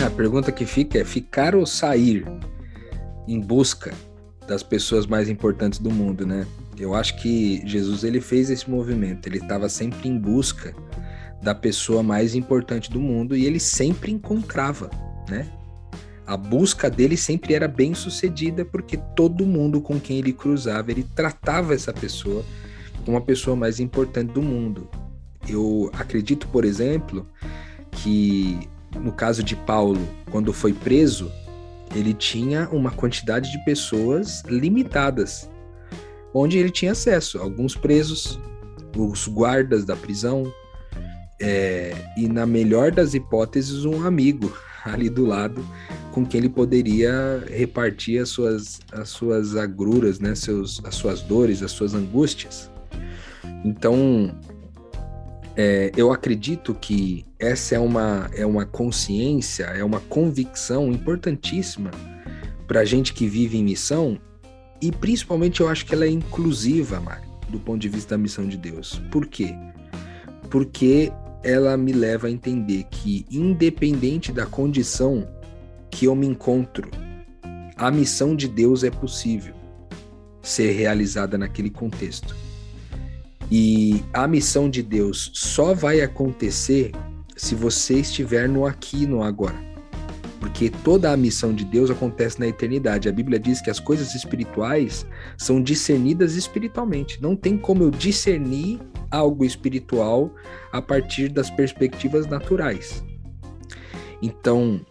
A 0.03 0.11
pergunta 0.17 0.51
que 0.51 0.65
fica 0.65 0.99
é 0.99 1.05
ficar 1.05 1.55
ou 1.55 1.67
sair 1.67 2.25
em 3.29 3.39
busca 3.39 3.93
das 4.49 4.63
pessoas 4.63 5.07
mais 5.07 5.29
importantes 5.29 5.79
do 5.79 5.91
mundo, 5.91 6.27
né? 6.27 6.47
Eu 6.83 6.97
acho 6.97 7.14
que 7.14 7.62
Jesus 7.64 8.03
ele 8.03 8.21
fez 8.21 8.51
esse 8.51 8.68
movimento, 8.68 9.29
ele 9.29 9.38
estava 9.38 9.68
sempre 9.68 10.09
em 10.09 10.18
busca 10.18 10.75
da 11.40 11.55
pessoa 11.55 12.03
mais 12.03 12.35
importante 12.35 12.90
do 12.90 12.99
mundo 12.99 13.37
e 13.37 13.47
ele 13.47 13.61
sempre 13.61 14.11
encontrava, 14.11 14.90
né? 15.29 15.49
A 16.27 16.37
busca 16.37 16.90
dele 16.90 17.16
sempre 17.16 17.55
era 17.55 17.68
bem 17.68 17.95
sucedida 17.95 18.64
porque 18.64 18.97
todo 18.97 19.47
mundo 19.47 19.81
com 19.81 20.01
quem 20.01 20.18
ele 20.18 20.33
cruzava, 20.33 20.90
ele 20.90 21.05
tratava 21.14 21.73
essa 21.73 21.92
pessoa 21.92 22.45
como 23.05 23.16
a 23.16 23.21
pessoa 23.21 23.55
mais 23.55 23.79
importante 23.79 24.33
do 24.33 24.42
mundo. 24.42 24.90
Eu 25.49 25.88
acredito, 25.92 26.49
por 26.49 26.64
exemplo, 26.64 27.29
que 27.92 28.68
no 29.01 29.12
caso 29.12 29.45
de 29.45 29.55
Paulo, 29.55 30.01
quando 30.33 30.53
foi 30.53 30.73
preso, 30.73 31.31
ele 31.95 32.12
tinha 32.12 32.68
uma 32.73 32.90
quantidade 32.90 33.53
de 33.53 33.64
pessoas 33.64 34.42
limitadas, 34.49 35.49
onde 36.35 36.59
ele 36.59 36.71
tinha 36.71 36.92
acesso. 36.92 37.38
Alguns 37.38 37.75
presos, 37.75 38.38
os 38.97 39.27
guardas 39.29 39.85
da 39.85 39.97
prisão, 39.97 40.53
é, 41.40 41.95
e 42.16 42.29
na 42.29 42.47
melhor 42.47 42.92
das 42.92 43.14
hipóteses, 43.14 43.85
um 43.85 44.07
amigo 44.07 44.57
ali 44.85 45.09
do 45.09 45.25
lado 45.25 45.64
com 46.12 46.27
quem 46.27 46.40
ele 46.40 46.49
poderia 46.49 47.42
repartir 47.49 48.21
as 48.21 48.29
suas, 48.29 48.81
as 48.92 49.09
suas 49.09 49.57
agruras, 49.57 50.21
né? 50.21 50.35
Seus, 50.35 50.81
as 50.85 50.95
suas 50.95 51.23
dores, 51.23 51.62
as 51.62 51.73
suas 51.73 51.95
angústias. 51.95 52.71
Então, 53.64 54.35
é, 55.57 55.90
eu 55.97 56.12
acredito 56.12 56.75
que 56.75 57.25
essa 57.38 57.75
é 57.75 57.79
uma, 57.79 58.31
é 58.35 58.45
uma 58.45 58.64
consciência, 58.64 59.64
é 59.64 59.83
uma 59.83 60.01
convicção 60.01 60.92
importantíssima 60.92 61.90
para 62.66 62.81
a 62.81 62.85
gente 62.85 63.12
que 63.12 63.27
vive 63.27 63.59
em 63.59 63.64
missão 63.64 64.18
e 64.83 64.90
principalmente 64.90 65.61
eu 65.61 65.68
acho 65.68 65.87
que 65.87 65.95
ela 65.95 66.05
é 66.05 66.11
inclusiva, 66.11 67.01
Mari, 67.01 67.23
do 67.49 67.61
ponto 67.61 67.81
de 67.81 67.88
vista 67.88 68.16
da 68.16 68.18
missão 68.18 68.49
de 68.49 68.57
Deus. 68.57 69.01
Por 69.12 69.27
quê? 69.27 69.55
Porque 70.51 71.12
ela 71.45 71.77
me 71.77 71.92
leva 71.92 72.27
a 72.27 72.31
entender 72.31 72.85
que, 72.90 73.25
independente 73.31 74.33
da 74.33 74.45
condição 74.45 75.29
que 75.88 76.07
eu 76.07 76.16
me 76.16 76.27
encontro, 76.27 76.90
a 77.77 77.90
missão 77.92 78.35
de 78.35 78.49
Deus 78.49 78.83
é 78.83 78.90
possível 78.90 79.55
ser 80.42 80.73
realizada 80.73 81.38
naquele 81.38 81.71
contexto. 81.71 82.35
E 83.49 84.03
a 84.12 84.27
missão 84.27 84.68
de 84.68 84.83
Deus 84.83 85.31
só 85.33 85.75
vai 85.75 86.01
acontecer 86.01 86.90
se 87.37 87.55
você 87.55 88.01
estiver 88.01 88.49
no 88.49 88.66
aqui 88.66 89.05
e 89.05 89.07
no 89.07 89.23
agora. 89.23 89.72
Porque 90.42 90.68
toda 90.68 91.12
a 91.12 91.16
missão 91.16 91.55
de 91.55 91.64
Deus 91.64 91.88
acontece 91.88 92.40
na 92.40 92.48
eternidade. 92.48 93.09
A 93.09 93.12
Bíblia 93.12 93.38
diz 93.38 93.61
que 93.61 93.70
as 93.70 93.78
coisas 93.78 94.12
espirituais 94.12 95.07
são 95.38 95.62
discernidas 95.62 96.35
espiritualmente. 96.35 97.22
Não 97.22 97.37
tem 97.37 97.57
como 97.57 97.85
eu 97.85 97.92
discernir 97.92 98.81
algo 99.09 99.44
espiritual 99.44 100.35
a 100.72 100.83
partir 100.83 101.28
das 101.28 101.48
perspectivas 101.48 102.26
naturais. 102.26 103.05
Então, 104.20 104.85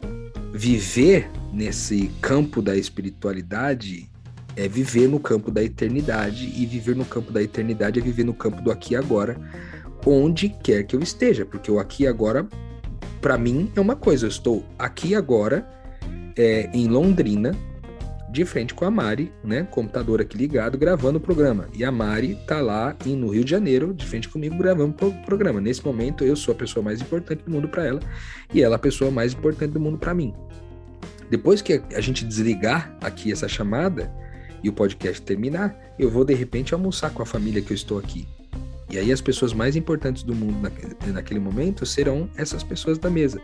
viver 0.54 1.30
nesse 1.52 2.10
campo 2.22 2.62
da 2.62 2.78
espiritualidade 2.78 4.10
é 4.56 4.70
viver 4.70 5.10
no 5.10 5.20
campo 5.20 5.52
da 5.52 5.62
eternidade, 5.62 6.46
e 6.46 6.66
viver 6.66 6.96
no 6.96 7.04
campo 7.04 7.30
da 7.30 7.44
eternidade 7.44 8.00
é 8.00 8.02
viver 8.02 8.24
no 8.24 8.34
campo 8.34 8.62
do 8.62 8.72
aqui 8.72 8.94
e 8.94 8.98
agora, 8.98 9.38
onde 10.06 10.48
quer 10.48 10.84
que 10.84 10.96
eu 10.96 11.02
esteja, 11.02 11.46
porque 11.46 11.70
o 11.70 11.78
aqui 11.78 12.04
e 12.04 12.08
agora, 12.08 12.48
para 13.22 13.38
mim, 13.38 13.72
é 13.76 13.80
uma 13.80 13.96
coisa. 13.96 14.26
Eu 14.26 14.30
estou 14.30 14.66
aqui 14.78 15.14
agora, 15.16 15.68
é, 16.36 16.70
em 16.74 16.88
Londrina, 16.88 17.56
de 18.32 18.46
frente 18.46 18.74
com 18.74 18.86
a 18.86 18.92
Mari, 18.92 19.32
né? 19.44 19.68
Computador 19.70 20.22
aqui 20.22 20.38
ligado, 20.38 20.78
gravando 20.78 21.18
o 21.18 21.22
programa. 21.22 21.68
E 21.74 21.84
a 21.84 21.92
Mari 21.92 22.38
tá 22.48 22.62
lá 22.62 22.96
em, 23.06 23.16
no 23.16 23.30
Rio 23.30 23.44
de 23.44 23.52
Janeiro, 23.52 23.94
de 23.94 24.06
frente 24.06 24.30
comigo, 24.30 24.58
gravando 24.58 24.96
o 25.02 25.26
programa. 25.26 25.60
Nesse 25.60 25.86
momento, 25.86 26.24
eu 26.24 26.36
sou 26.36 26.54
a 26.54 26.58
pessoa 26.58 26.84
mais 26.84 27.02
importante 27.02 27.44
do 27.44 27.52
mundo 27.52 27.68
para 27.68 27.86
ela 27.86 28.00
e 28.54 28.62
ela 28.62 28.78
a 28.78 28.80
pessoa 28.80 29.12
mais 29.12 29.34
importante 29.34 29.72
do 29.72 29.80
mundo 29.80 29.98
para 29.98 30.14
mim. 30.14 30.34
Depois 31.30 31.62
que 31.62 31.82
a 31.94 32.02
gente 32.02 32.26
desligar 32.26 32.98
aqui 33.02 33.32
essa 33.32 33.48
chamada 33.48 34.12
e 34.64 34.70
o 34.70 34.74
podcast 34.74 35.22
terminar, 35.22 35.76
eu 36.00 36.10
vou 36.10 36.24
de 36.24 36.34
repente 36.34 36.74
almoçar 36.74 37.12
com 37.14 37.22
a 37.22 37.26
família 37.26 37.62
que 37.62 37.72
eu 37.72 37.76
estou 37.76 38.00
aqui. 38.00 38.28
E 38.92 38.98
aí 38.98 39.12
as 39.12 39.22
pessoas 39.22 39.54
mais 39.54 39.76
importantes 39.76 40.22
do 40.24 40.36
mundo 40.36 40.70
naquele 41.14 41.40
momento 41.40 41.86
serão 41.86 42.30
essas 42.36 42.62
pessoas 42.62 42.98
da 42.98 43.10
mesa 43.10 43.42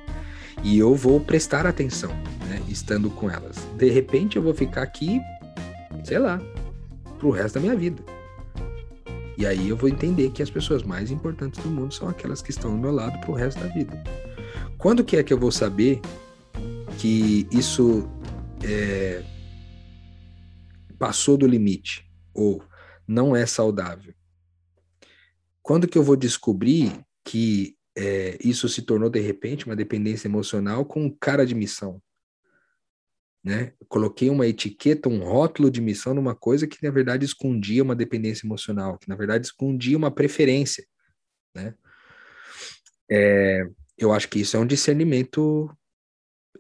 e 0.63 0.77
eu 0.77 0.95
vou 0.95 1.19
prestar 1.19 1.65
atenção, 1.65 2.12
né, 2.47 2.62
estando 2.67 3.10
com 3.10 3.29
elas. 3.29 3.57
De 3.77 3.89
repente 3.89 4.38
eu 4.38 4.41
vou 4.41 4.53
ficar 4.53 4.81
aqui, 4.81 5.21
sei 6.03 6.19
lá, 6.19 6.41
pro 7.19 7.29
resto 7.29 7.55
da 7.55 7.62
minha 7.62 7.75
vida. 7.75 8.03
E 9.38 9.45
aí 9.45 9.69
eu 9.69 9.77
vou 9.77 9.88
entender 9.88 10.31
que 10.31 10.41
as 10.41 10.49
pessoas 10.49 10.81
mais 10.81 11.12
importantes 11.12 11.62
do 11.63 11.69
mundo 11.69 11.93
são 11.93 12.10
aquelas 12.10 12.41
que 12.41 12.49
estão 12.49 12.71
ao 12.71 12.77
meu 12.77 12.91
lado 12.91 13.19
pro 13.21 13.33
resto 13.33 13.60
da 13.60 13.67
vida. 13.67 14.03
Quando 14.77 15.03
que 15.03 15.15
é 15.15 15.23
que 15.23 15.31
eu 15.31 15.39
vou 15.39 15.51
saber 15.51 16.01
que 16.97 17.47
isso 17.51 18.10
é, 18.63 19.23
passou 20.97 21.38
do 21.38 21.45
limite 21.45 22.10
ou 22.33 22.63
não 23.07 23.36
é 23.36 23.45
saudável? 23.45 24.13
Quando 25.67 25.86
que 25.86 25.97
eu 25.97 26.03
vou 26.03 26.15
descobrir 26.15 26.97
que 27.25 27.75
é, 27.93 28.38
isso 28.41 28.69
se 28.69 28.84
tornou 28.84 29.10
de 29.10 29.19
repente 29.19 29.65
uma 29.65 29.75
dependência 29.75 30.25
emocional 30.25 30.86
com 30.86 31.12
cara 31.12 31.45
de 31.45 31.53
missão. 31.53 32.01
Né? 33.43 33.73
coloquei 33.88 34.30
uma 34.30 34.47
etiqueta, 34.47 35.10
um 35.10 35.23
rótulo 35.23 35.69
de 35.69 35.82
missão 35.82 36.13
numa 36.13 36.36
coisa 36.36 36.67
que 36.67 36.82
na 36.82 36.89
verdade 36.89 37.25
escondia 37.25 37.84
uma 37.84 37.95
dependência 37.95 38.45
emocional, 38.45 38.97
que 38.97 39.10
na 39.10 39.15
verdade 39.15 39.45
escondia 39.45 39.97
uma 39.97 40.10
preferência. 40.10 40.86
Né? 41.53 41.75
É, 43.12 43.67
eu 43.97 44.13
acho 44.13 44.30
que 44.30 44.39
isso 44.39 44.56
é 44.56 44.60
um 44.62 44.65
discernimento 44.65 45.69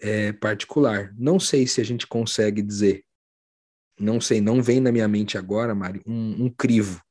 é, 0.01 0.33
particular. 0.33 1.13
Não 1.17 1.39
sei 1.39 1.65
se 1.65 1.79
a 1.79 1.83
gente 1.85 2.05
consegue 2.05 2.61
dizer, 2.61 3.05
não 3.97 4.19
sei, 4.19 4.41
não 4.41 4.61
vem 4.61 4.81
na 4.81 4.91
minha 4.91 5.07
mente 5.07 5.37
agora, 5.37 5.73
Mari, 5.73 6.01
um, 6.05 6.45
um 6.45 6.49
crivo 6.49 7.01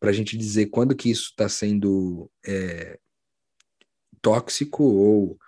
para 0.00 0.10
a 0.10 0.12
gente 0.12 0.36
dizer 0.36 0.66
quando 0.66 0.96
que 0.96 1.10
isso 1.10 1.28
está 1.30 1.48
sendo 1.48 2.30
é, 2.44 2.98
tóxico 4.22 4.82
ou 4.82 5.38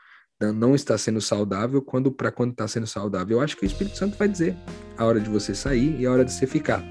não 0.54 0.74
está 0.74 0.98
sendo 0.98 1.20
saudável 1.20 1.80
quando 1.80 2.10
para 2.10 2.32
quando 2.32 2.50
está 2.52 2.66
sendo 2.66 2.86
saudável. 2.86 3.38
Eu 3.38 3.40
acho 3.42 3.56
que 3.56 3.64
o 3.64 3.66
Espírito 3.66 3.96
Santo 3.96 4.16
vai 4.16 4.28
dizer 4.28 4.56
a 4.96 5.04
hora 5.04 5.20
de 5.20 5.30
você 5.30 5.54
sair 5.54 6.00
e 6.00 6.06
a 6.06 6.10
hora 6.10 6.24
de 6.24 6.32
você 6.32 6.46
ficar. 6.46 6.82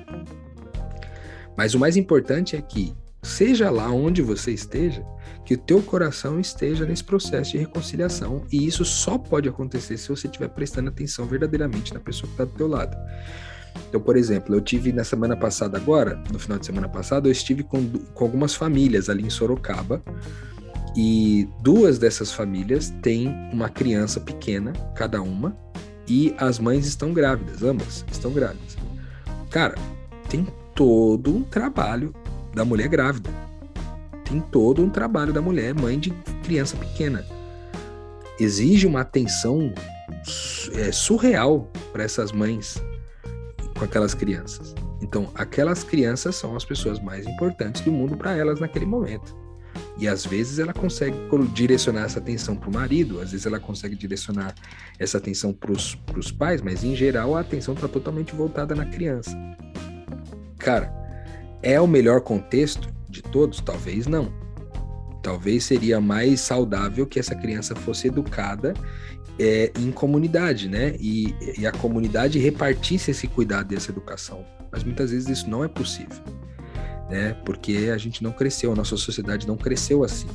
Mas 1.58 1.74
o 1.74 1.80
mais 1.80 1.98
importante 1.98 2.56
é 2.56 2.62
que 2.62 2.96
seja 3.22 3.70
lá 3.70 3.90
onde 3.92 4.22
você 4.22 4.52
esteja, 4.52 5.06
que 5.46 5.54
o 5.56 5.58
teu 5.58 5.82
coração 5.82 6.40
esteja 6.40 6.86
nesse 6.86 7.04
processo 7.04 7.52
de 7.52 7.58
reconciliação 7.58 8.46
e 8.52 8.66
isso 8.66 8.86
só 8.86 9.18
pode 9.18 9.50
acontecer 9.50 9.98
se 9.98 10.10
você 10.10 10.28
estiver 10.28 10.48
prestando 10.50 10.90
atenção 10.90 11.26
verdadeiramente 11.26 11.94
na 11.94 12.00
pessoa 12.00 12.28
que 12.28 12.34
está 12.34 12.46
do 12.46 12.58
teu 12.58 12.68
lado. 12.68 12.96
Então, 13.90 14.00
por 14.00 14.16
exemplo, 14.16 14.56
eu 14.56 14.62
tive 14.62 14.92
na 14.94 15.04
semana 15.04 15.36
passada 15.36 15.78
agora, 15.78 16.22
no 16.32 16.40
final 16.40 16.58
de 16.58 16.66
semana 16.66 16.88
passada, 16.88 17.28
eu 17.28 17.32
estive 17.32 17.64
com, 17.64 17.90
com 18.14 18.24
algumas 18.24 18.56
famílias 18.56 19.10
ali 19.10 19.26
em 19.26 19.30
Sorocaba, 19.30 20.02
e 20.96 21.48
duas 21.62 21.98
dessas 21.98 22.32
famílias 22.32 22.90
têm 23.02 23.34
uma 23.52 23.70
criança 23.70 24.20
pequena, 24.20 24.74
cada 24.96 25.22
uma, 25.22 25.58
e 26.08 26.34
as 26.38 26.60
mães 26.60 26.86
estão 26.86 27.14
grávidas, 27.14 27.64
ambas 27.64 28.06
estão 28.12 28.32
grávidas. 28.32 28.78
Cara, 29.50 29.76
tem 30.30 30.48
todo 30.76 31.36
um 31.36 31.44
trabalho 31.44 32.14
da 32.54 32.66
mulher 32.66 32.88
grávida. 32.88 33.30
Tem 34.26 34.40
todo 34.40 34.82
um 34.82 34.90
trabalho 34.90 35.34
da 35.34 35.42
mulher 35.42 35.74
mãe 35.74 36.00
de 36.00 36.12
criança 36.44 36.76
pequena. 36.78 37.26
Exige 38.40 38.88
uma 38.88 39.02
atenção 39.02 39.74
é, 40.76 40.92
surreal 40.92 41.70
para 41.92 42.04
essas 42.04 42.32
mães 42.32 42.82
com 43.82 43.86
aquelas 43.86 44.14
crianças. 44.14 44.76
Então, 45.02 45.32
aquelas 45.34 45.84
crianças 45.84 46.36
são 46.36 46.56
as 46.56 46.64
pessoas 46.64 47.00
mais 47.00 47.26
importantes 47.26 47.82
do 47.82 47.92
mundo 47.92 48.16
para 48.16 48.38
elas 48.38 48.60
naquele 48.60 48.86
momento. 48.86 49.36
E 49.98 50.08
às 50.08 50.24
vezes 50.24 50.60
ela 50.60 50.72
consegue 50.72 51.18
direcionar 51.52 52.04
essa 52.04 52.20
atenção 52.20 52.56
para 52.56 52.70
o 52.70 52.74
marido, 52.74 53.20
às 53.20 53.32
vezes 53.32 53.48
ela 53.48 53.60
consegue 53.60 53.96
direcionar 53.96 54.54
essa 55.00 55.18
atenção 55.18 55.52
para 55.52 55.72
os 55.72 56.32
pais, 56.32 56.62
mas 56.62 56.84
em 56.84 56.96
geral 56.96 57.36
a 57.36 57.40
atenção 57.40 57.74
está 57.74 57.88
totalmente 57.88 58.36
voltada 58.36 58.76
na 58.76 58.86
criança. 58.86 59.36
Cara, 60.60 60.94
é 61.64 61.82
o 61.82 61.88
melhor 61.88 62.22
contexto 62.22 62.88
de 63.10 63.24
todos? 63.24 63.62
Talvez 63.62 64.06
não. 64.06 64.32
Talvez 65.24 65.64
seria 65.64 66.00
mais 66.00 66.40
saudável 66.40 67.08
que 67.08 67.20
essa 67.20 67.34
criança 67.34 67.76
fosse 67.76 68.10
educada 68.10 68.76
é, 69.40 69.72
em 69.80 69.92
comunidade, 69.92 70.70
né? 70.70 70.96
E, 71.00 71.36
e 71.58 71.68
a 71.68 71.72
comunidade 71.72 72.40
repartisse 72.40 73.12
esse 73.12 73.28
cuidado 73.28 73.74
e 73.74 73.76
essa 73.76 73.92
educação. 73.92 74.46
Mas 74.72 74.84
muitas 74.84 75.12
vezes 75.12 75.28
isso 75.28 75.50
não 75.50 75.64
é 75.64 75.68
possível 75.68 76.22
né? 77.12 77.36
Porque 77.46 77.92
a 77.94 77.98
gente 77.98 78.24
não 78.24 78.32
cresceu, 78.32 78.72
a 78.72 78.76
nossa 78.76 78.96
sociedade 78.96 79.46
não 79.46 79.58
cresceu 79.58 80.04
assim. 80.04 80.28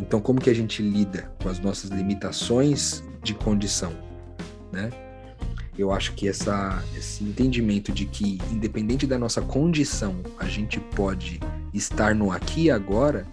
Então, 0.00 0.20
como 0.20 0.40
que 0.40 0.50
a 0.50 0.54
gente 0.54 0.82
lida 0.82 1.30
com 1.42 1.48
as 1.48 1.60
nossas 1.60 1.90
limitações 1.90 3.04
de 3.22 3.34
condição, 3.34 3.92
né? 4.72 4.90
Eu 5.78 5.92
acho 5.92 6.14
que 6.14 6.26
essa, 6.26 6.82
esse 6.96 7.22
entendimento 7.22 7.92
de 7.92 8.06
que, 8.06 8.38
independente 8.50 9.06
da 9.06 9.18
nossa 9.18 9.42
condição, 9.42 10.16
a 10.38 10.46
gente 10.46 10.80
pode 10.80 11.38
estar 11.74 12.14
no 12.14 12.32
aqui 12.32 12.64
e 12.64 12.70
agora, 12.70 13.26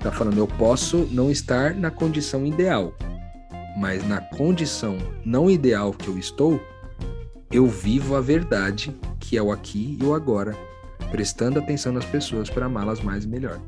tá 0.00 0.10
falando, 0.10 0.38
eu 0.38 0.46
posso 0.46 1.06
não 1.10 1.30
estar 1.30 1.74
na 1.74 1.90
condição 1.90 2.46
ideal, 2.46 2.94
mas 3.76 4.06
na 4.08 4.20
condição 4.20 4.96
não 5.24 5.50
ideal 5.50 5.92
que 5.92 6.08
eu 6.08 6.18
estou, 6.18 6.60
eu 7.50 7.66
vivo 7.66 8.16
a 8.16 8.20
verdade, 8.20 8.96
que 9.20 9.36
é 9.36 9.42
o 9.42 9.52
aqui 9.52 9.98
e 10.00 10.04
o 10.04 10.14
agora, 10.14 10.56
prestando 11.10 11.58
atenção 11.58 11.92
nas 11.92 12.04
pessoas 12.04 12.50
para 12.50 12.66
amá-las 12.66 13.00
mais 13.00 13.24
e 13.24 13.28
melhor. 13.28 13.60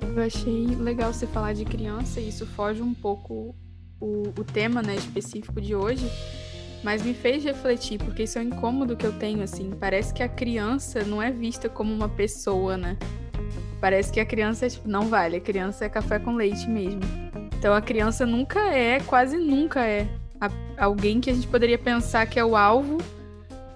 eu 0.00 0.22
achei 0.22 0.66
legal 0.76 1.12
você 1.12 1.26
falar 1.26 1.54
de 1.54 1.64
criança, 1.64 2.20
e 2.20 2.28
isso 2.28 2.46
foge 2.46 2.82
um 2.82 2.94
pouco 2.94 3.54
o, 4.00 4.28
o 4.28 4.44
tema 4.44 4.82
né, 4.82 4.94
específico 4.94 5.60
de 5.60 5.74
hoje, 5.74 6.08
mas 6.84 7.02
me 7.02 7.14
fez 7.14 7.42
refletir, 7.42 7.98
porque 7.98 8.24
isso 8.24 8.38
é 8.38 8.42
um 8.42 8.44
incômodo 8.44 8.96
que 8.96 9.06
eu 9.06 9.18
tenho, 9.18 9.42
assim. 9.42 9.72
Parece 9.80 10.12
que 10.14 10.22
a 10.22 10.28
criança 10.28 11.02
não 11.02 11.20
é 11.20 11.30
vista 11.30 11.68
como 11.68 11.92
uma 11.92 12.08
pessoa, 12.08 12.76
né? 12.76 12.96
Parece 13.80 14.12
que 14.12 14.20
a 14.20 14.26
criança 14.26 14.68
tipo, 14.68 14.88
não 14.88 15.08
vale, 15.08 15.36
a 15.36 15.40
criança 15.40 15.84
é 15.84 15.88
café 15.88 16.18
com 16.18 16.34
leite 16.34 16.68
mesmo. 16.68 17.25
Então 17.66 17.74
a 17.74 17.80
criança 17.80 18.24
nunca 18.24 18.60
é, 18.72 19.00
quase 19.00 19.36
nunca 19.36 19.84
é, 19.84 20.06
alguém 20.78 21.20
que 21.20 21.28
a 21.28 21.34
gente 21.34 21.48
poderia 21.48 21.76
pensar 21.76 22.24
que 22.24 22.38
é 22.38 22.44
o 22.44 22.54
alvo 22.54 22.98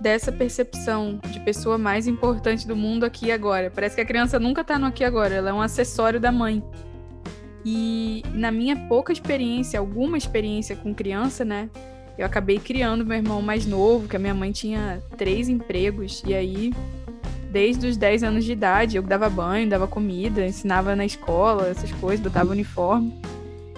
dessa 0.00 0.30
percepção 0.30 1.18
de 1.28 1.40
pessoa 1.40 1.76
mais 1.76 2.06
importante 2.06 2.68
do 2.68 2.76
mundo 2.76 3.02
aqui 3.02 3.26
e 3.26 3.32
agora. 3.32 3.68
Parece 3.68 3.96
que 3.96 4.00
a 4.00 4.04
criança 4.04 4.38
nunca 4.38 4.62
tá 4.62 4.78
no 4.78 4.86
aqui 4.86 5.02
e 5.02 5.06
agora, 5.06 5.34
ela 5.34 5.50
é 5.50 5.52
um 5.52 5.60
acessório 5.60 6.20
da 6.20 6.30
mãe. 6.30 6.62
E 7.64 8.22
na 8.32 8.52
minha 8.52 8.76
pouca 8.86 9.12
experiência, 9.12 9.80
alguma 9.80 10.16
experiência 10.16 10.76
com 10.76 10.94
criança, 10.94 11.44
né? 11.44 11.68
Eu 12.16 12.24
acabei 12.24 12.60
criando 12.60 13.04
meu 13.04 13.16
irmão 13.16 13.42
mais 13.42 13.66
novo, 13.66 14.06
que 14.06 14.14
a 14.14 14.20
minha 14.20 14.34
mãe 14.34 14.52
tinha 14.52 15.02
três 15.18 15.48
empregos, 15.48 16.22
e 16.24 16.32
aí, 16.32 16.72
desde 17.50 17.88
os 17.88 17.96
10 17.96 18.22
anos 18.22 18.44
de 18.44 18.52
idade, 18.52 18.96
eu 18.98 19.02
dava 19.02 19.28
banho, 19.28 19.68
dava 19.68 19.88
comida, 19.88 20.46
ensinava 20.46 20.94
na 20.94 21.04
escola, 21.04 21.66
essas 21.66 21.90
coisas, 21.90 22.20
botava 22.20 22.52
uniforme. 22.52 23.20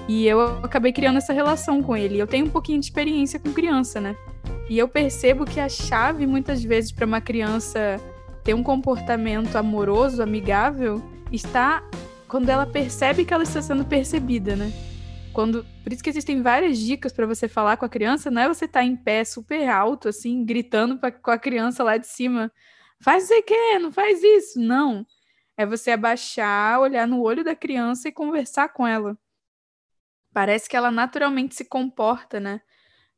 E 0.09 0.27
eu 0.27 0.41
acabei 0.65 0.93
criando 0.93 1.19
essa 1.19 1.33
relação 1.33 1.83
com 1.83 1.97
ele. 1.97 2.19
Eu 2.19 2.27
tenho 2.27 2.47
um 2.47 2.51
pouquinho 2.51 2.81
de 2.81 2.87
experiência 2.87 3.39
com 3.39 3.53
criança, 3.53 4.01
né? 4.01 4.17
E 4.69 4.79
eu 4.79 4.89
percebo 4.89 5.45
que 5.45 5.61
a 5.61 5.69
chave, 5.69 6.27
muitas 6.27 6.63
vezes, 6.63 6.91
para 6.91 7.07
uma 7.07 7.21
criança 7.21 8.01
ter 8.43 8.55
um 8.55 8.63
comportamento 8.63 9.57
amoroso, 9.57 10.23
amigável, 10.23 11.03
está 11.31 11.83
quando 12.27 12.49
ela 12.49 12.67
percebe 12.67 13.25
que 13.25 13.35
ela 13.35 13.43
está 13.43 13.61
sendo 13.61 13.85
percebida, 13.85 14.57
né? 14.57 14.73
Quando, 15.33 15.65
por 15.83 15.93
isso 15.93 16.03
que 16.03 16.11
existem 16.11 16.43
várias 16.43 16.79
dicas 16.79 17.13
para 17.13 17.27
você 17.27 17.49
falar 17.49 17.77
com 17.77 17.85
a 17.85 17.89
criança, 17.89 18.31
não 18.31 18.43
é 18.43 18.49
você 18.49 18.65
estar 18.65 18.81
tá 18.81 18.85
em 18.85 18.97
pé 18.97 19.25
super 19.25 19.69
alto 19.69 20.09
assim, 20.09 20.45
gritando 20.45 20.99
pra, 20.99 21.13
com 21.13 21.31
a 21.31 21.39
criança 21.39 21.85
lá 21.85 21.97
de 21.97 22.07
cima, 22.07 22.51
faz 23.01 23.31
isso 23.31 23.43
que, 23.43 23.79
não 23.79 23.93
faz 23.93 24.23
isso, 24.23 24.59
não. 24.59 25.07
É 25.57 25.67
você 25.67 25.91
abaixar, 25.91 26.81
olhar 26.81 27.07
no 27.07 27.21
olho 27.21 27.45
da 27.45 27.55
criança 27.55 28.09
e 28.09 28.13
conversar 28.13 28.71
com 28.71 28.87
ela. 28.87 29.17
Parece 30.33 30.69
que 30.69 30.77
ela 30.77 30.91
naturalmente 30.91 31.55
se 31.55 31.65
comporta, 31.65 32.41
né? 32.41 32.61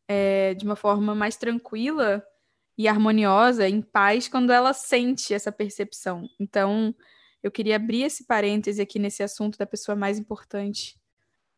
É, 0.07 0.55
de 0.55 0.65
uma 0.65 0.77
forma 0.77 1.15
mais 1.15 1.37
tranquila 1.37 2.23
e 2.77 2.89
harmoniosa, 2.89 3.69
em 3.69 3.81
paz, 3.81 4.29
quando 4.29 4.53
ela 4.53 4.73
sente 4.73 5.33
essa 5.33 5.53
percepção. 5.53 6.29
Então, 6.39 6.95
eu 7.43 7.51
queria 7.51 7.77
abrir 7.77 8.03
esse 8.03 8.25
parêntese 8.25 8.83
aqui 8.83 8.99
nesse 8.99 9.23
assunto 9.23 9.57
da 9.57 9.67
pessoa 9.67 9.95
mais 9.95 10.19
importante 10.19 10.99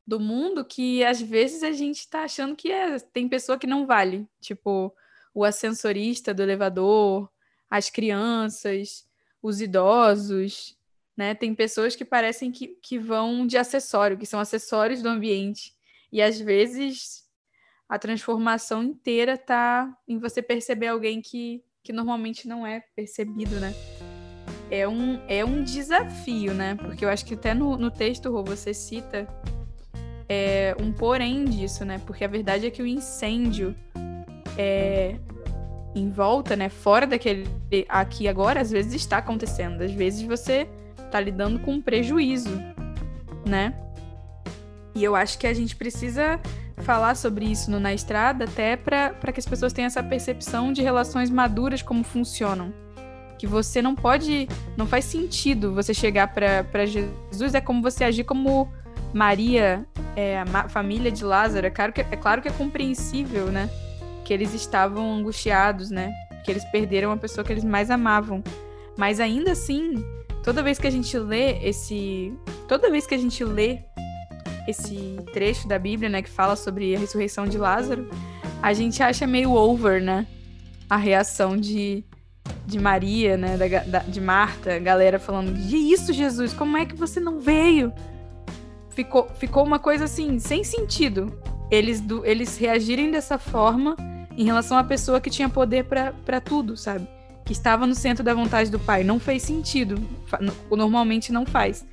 do 0.06 0.20
mundo, 0.20 0.64
que 0.64 1.04
às 1.04 1.20
vezes 1.20 1.62
a 1.62 1.72
gente 1.72 2.00
está 2.00 2.22
achando 2.22 2.54
que 2.54 2.70
é, 2.70 2.98
tem 2.98 3.28
pessoa 3.28 3.58
que 3.58 3.66
não 3.66 3.86
vale, 3.86 4.28
tipo 4.40 4.94
o 5.34 5.44
ascensorista 5.44 6.32
do 6.32 6.42
elevador, 6.42 7.30
as 7.68 7.90
crianças, 7.90 9.06
os 9.42 9.60
idosos, 9.60 10.76
né? 11.16 11.34
Tem 11.34 11.54
pessoas 11.54 11.96
que 11.96 12.04
parecem 12.04 12.52
que, 12.52 12.68
que 12.82 12.98
vão 12.98 13.46
de 13.46 13.56
acessório, 13.56 14.18
que 14.18 14.26
são 14.26 14.38
acessórios 14.38 15.02
do 15.02 15.08
ambiente. 15.08 15.72
E 16.12 16.20
às 16.20 16.38
vezes 16.38 17.24
a 17.88 17.98
transformação 17.98 18.82
inteira 18.82 19.34
está 19.34 19.92
em 20.06 20.18
você 20.18 20.42
perceber 20.42 20.88
alguém 20.88 21.22
que, 21.22 21.62
que 21.82 21.92
normalmente 21.92 22.46
não 22.46 22.66
é 22.66 22.82
percebido, 22.94 23.58
né? 23.60 23.72
É 24.70 24.86
um, 24.86 25.20
é 25.28 25.44
um 25.44 25.62
desafio, 25.62 26.52
né? 26.52 26.74
Porque 26.74 27.04
eu 27.04 27.08
acho 27.08 27.24
que 27.24 27.34
até 27.34 27.54
no, 27.54 27.76
no 27.76 27.90
texto, 27.90 28.30
Rô, 28.30 28.42
você 28.42 28.74
cita 28.74 29.26
é, 30.28 30.76
um 30.80 30.92
porém 30.92 31.44
disso, 31.44 31.84
né? 31.84 32.00
Porque 32.04 32.24
a 32.24 32.28
verdade 32.28 32.66
é 32.66 32.70
que 32.70 32.82
o 32.82 32.86
incêndio 32.86 33.76
é, 34.58 35.16
em 35.94 36.10
volta, 36.10 36.56
né? 36.56 36.68
Fora 36.68 37.06
daquele 37.06 37.46
aqui 37.88 38.26
agora, 38.26 38.60
às 38.60 38.70
vezes 38.70 38.94
está 38.94 39.18
acontecendo. 39.18 39.82
Às 39.82 39.92
vezes 39.92 40.22
você 40.22 40.68
tá 41.10 41.20
lidando 41.20 41.58
com 41.60 41.74
um 41.74 41.80
prejuízo, 41.80 42.60
né? 43.46 43.74
E 44.94 45.04
eu 45.04 45.14
acho 45.14 45.38
que 45.38 45.46
a 45.46 45.52
gente 45.52 45.76
precisa 45.76 46.40
falar 46.78 47.14
sobre 47.14 47.44
isso 47.46 47.70
no 47.70 47.80
Na 47.80 47.92
Estrada, 47.92 48.44
até 48.44 48.76
para 48.76 49.32
que 49.32 49.40
as 49.40 49.46
pessoas 49.46 49.72
tenham 49.72 49.86
essa 49.86 50.02
percepção 50.02 50.72
de 50.72 50.82
relações 50.82 51.30
maduras, 51.30 51.82
como 51.82 52.02
funcionam. 52.02 52.72
Que 53.38 53.46
você 53.46 53.82
não 53.82 53.94
pode. 53.94 54.48
Não 54.76 54.86
faz 54.86 55.04
sentido 55.04 55.74
você 55.74 55.92
chegar 55.92 56.28
para 56.28 56.86
Jesus, 56.86 57.54
é 57.54 57.60
como 57.60 57.82
você 57.82 58.04
agir 58.04 58.24
como 58.24 58.72
Maria, 59.12 59.86
é, 60.14 60.40
a 60.40 60.68
família 60.68 61.10
de 61.10 61.24
Lázaro. 61.24 61.66
É 61.66 61.70
claro, 61.70 61.92
que, 61.92 62.00
é 62.00 62.16
claro 62.16 62.40
que 62.40 62.48
é 62.48 62.52
compreensível, 62.52 63.46
né? 63.46 63.68
Que 64.24 64.32
eles 64.32 64.54
estavam 64.54 65.12
angustiados, 65.14 65.90
né? 65.90 66.10
Que 66.44 66.50
eles 66.50 66.64
perderam 66.64 67.12
a 67.12 67.16
pessoa 67.16 67.44
que 67.44 67.52
eles 67.52 67.64
mais 67.64 67.90
amavam. 67.90 68.42
Mas 68.96 69.20
ainda 69.20 69.52
assim, 69.52 70.02
toda 70.46 70.62
vez 70.62 70.78
que 70.78 70.86
a 70.86 70.90
gente 70.90 71.18
lê 71.18 71.58
esse. 71.58 72.32
Toda 72.68 72.88
vez 72.88 73.04
que 73.04 73.16
a 73.16 73.18
gente 73.18 73.42
lê 73.42 73.80
esse 74.68 75.16
trecho 75.32 75.66
da 75.66 75.76
Bíblia, 75.76 76.08
né, 76.08 76.22
que 76.22 76.30
fala 76.30 76.54
sobre 76.54 76.94
a 76.94 76.98
ressurreição 76.98 77.46
de 77.46 77.58
Lázaro, 77.58 78.08
a 78.62 78.72
gente 78.72 79.02
acha 79.02 79.26
meio 79.26 79.52
over, 79.52 80.00
né? 80.00 80.24
A 80.88 80.96
reação 80.96 81.56
de, 81.56 82.04
de 82.64 82.78
Maria, 82.78 83.36
né, 83.36 83.56
da, 83.56 83.78
da, 83.80 83.98
de 83.98 84.20
Marta, 84.20 84.78
galera 84.78 85.18
falando: 85.18 85.52
De 85.52 85.76
isso, 85.76 86.12
Jesus, 86.12 86.54
como 86.54 86.76
é 86.76 86.86
que 86.86 86.94
você 86.94 87.18
não 87.18 87.40
veio? 87.40 87.92
Ficou, 88.90 89.28
ficou 89.34 89.64
uma 89.64 89.80
coisa 89.80 90.04
assim, 90.04 90.38
sem 90.38 90.62
sentido. 90.62 91.36
Eles, 91.72 92.00
do, 92.00 92.24
eles 92.24 92.56
reagirem 92.56 93.10
dessa 93.10 93.36
forma 93.36 93.96
em 94.30 94.44
relação 94.44 94.78
à 94.78 94.84
pessoa 94.84 95.20
que 95.20 95.28
tinha 95.28 95.48
poder 95.48 95.84
para 95.84 96.40
tudo, 96.40 96.76
sabe? 96.76 97.15
Que 97.46 97.52
estava 97.52 97.86
no 97.86 97.94
centro 97.94 98.24
da 98.24 98.34
vontade 98.34 98.70
do 98.70 98.78
pai. 98.78 99.04
Não 99.04 99.20
fez 99.20 99.44
sentido. 99.44 100.02
Normalmente 100.68 101.32
não 101.32 101.46
faz. 101.46 101.86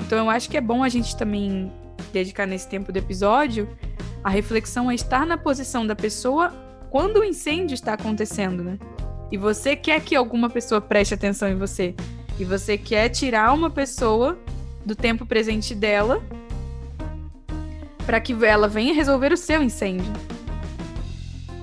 Então 0.00 0.18
eu 0.18 0.28
acho 0.28 0.50
que 0.50 0.56
é 0.56 0.60
bom 0.60 0.82
a 0.82 0.88
gente 0.88 1.16
também 1.16 1.72
dedicar 2.12 2.46
nesse 2.46 2.68
tempo 2.68 2.92
do 2.92 2.96
episódio 2.96 3.68
a 4.24 4.28
reflexão 4.28 4.88
a 4.88 4.94
estar 4.94 5.24
na 5.24 5.38
posição 5.38 5.86
da 5.86 5.94
pessoa 5.94 6.52
quando 6.90 7.18
o 7.18 7.24
incêndio 7.24 7.74
está 7.74 7.92
acontecendo, 7.92 8.64
né? 8.64 8.78
E 9.30 9.36
você 9.36 9.76
quer 9.76 10.00
que 10.00 10.16
alguma 10.16 10.50
pessoa 10.50 10.80
preste 10.80 11.14
atenção 11.14 11.48
em 11.48 11.56
você. 11.56 11.94
E 12.38 12.44
você 12.44 12.76
quer 12.76 13.08
tirar 13.10 13.52
uma 13.52 13.70
pessoa 13.70 14.36
do 14.84 14.96
tempo 14.96 15.24
presente 15.24 15.74
dela 15.74 16.20
para 18.04 18.20
que 18.20 18.32
ela 18.44 18.66
venha 18.66 18.94
resolver 18.94 19.32
o 19.32 19.36
seu 19.36 19.62
incêndio. 19.62 20.12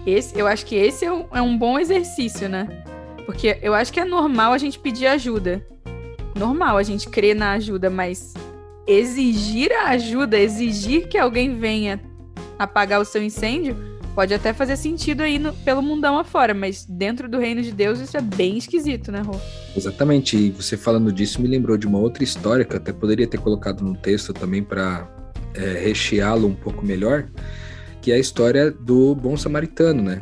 Esse, 0.06 0.38
eu 0.39 0.48
acho 0.48 0.65
que 0.65 0.76
esse 0.76 1.04
é 1.04 1.12
um, 1.12 1.26
é 1.34 1.41
um 1.41 1.58
bom 1.58 1.78
exercício, 1.78 2.48
né? 2.48 2.84
Porque 3.25 3.57
eu 3.61 3.73
acho 3.73 3.91
que 3.91 3.99
é 3.99 4.05
normal 4.05 4.53
a 4.53 4.57
gente 4.57 4.79
pedir 4.79 5.07
ajuda. 5.07 5.65
Normal 6.38 6.77
a 6.77 6.83
gente 6.83 7.09
crer 7.09 7.35
na 7.35 7.53
ajuda, 7.53 7.89
mas 7.89 8.33
exigir 8.88 9.71
a 9.71 9.89
ajuda, 9.89 10.38
exigir 10.38 11.07
que 11.07 11.17
alguém 11.17 11.57
venha 11.57 11.99
apagar 12.57 13.01
o 13.01 13.05
seu 13.05 13.21
incêndio, 13.21 13.75
pode 14.13 14.33
até 14.33 14.53
fazer 14.53 14.77
sentido 14.77 15.21
aí 15.21 15.38
no, 15.38 15.53
pelo 15.53 15.81
mundão 15.81 16.17
afora, 16.17 16.53
mas 16.53 16.85
dentro 16.85 17.27
do 17.27 17.38
reino 17.38 17.61
de 17.61 17.71
Deus 17.71 17.99
isso 17.99 18.15
é 18.15 18.21
bem 18.21 18.57
esquisito, 18.57 19.11
né, 19.11 19.21
Rô? 19.21 19.35
Exatamente. 19.75 20.38
E 20.38 20.51
você 20.51 20.77
falando 20.77 21.11
disso 21.11 21.41
me 21.41 21.47
lembrou 21.47 21.77
de 21.77 21.85
uma 21.85 21.99
outra 21.99 22.23
história 22.23 22.63
que 22.63 22.73
eu 22.73 22.77
até 22.77 22.93
poderia 22.93 23.27
ter 23.27 23.39
colocado 23.39 23.83
no 23.83 23.95
texto 23.95 24.33
também 24.33 24.63
para 24.63 25.07
é, 25.53 25.79
recheá-lo 25.79 26.47
um 26.47 26.55
pouco 26.55 26.85
melhor, 26.85 27.27
que 28.01 28.11
é 28.11 28.15
a 28.15 28.19
história 28.19 28.71
do 28.71 29.13
bom 29.15 29.35
samaritano, 29.35 30.01
né? 30.01 30.21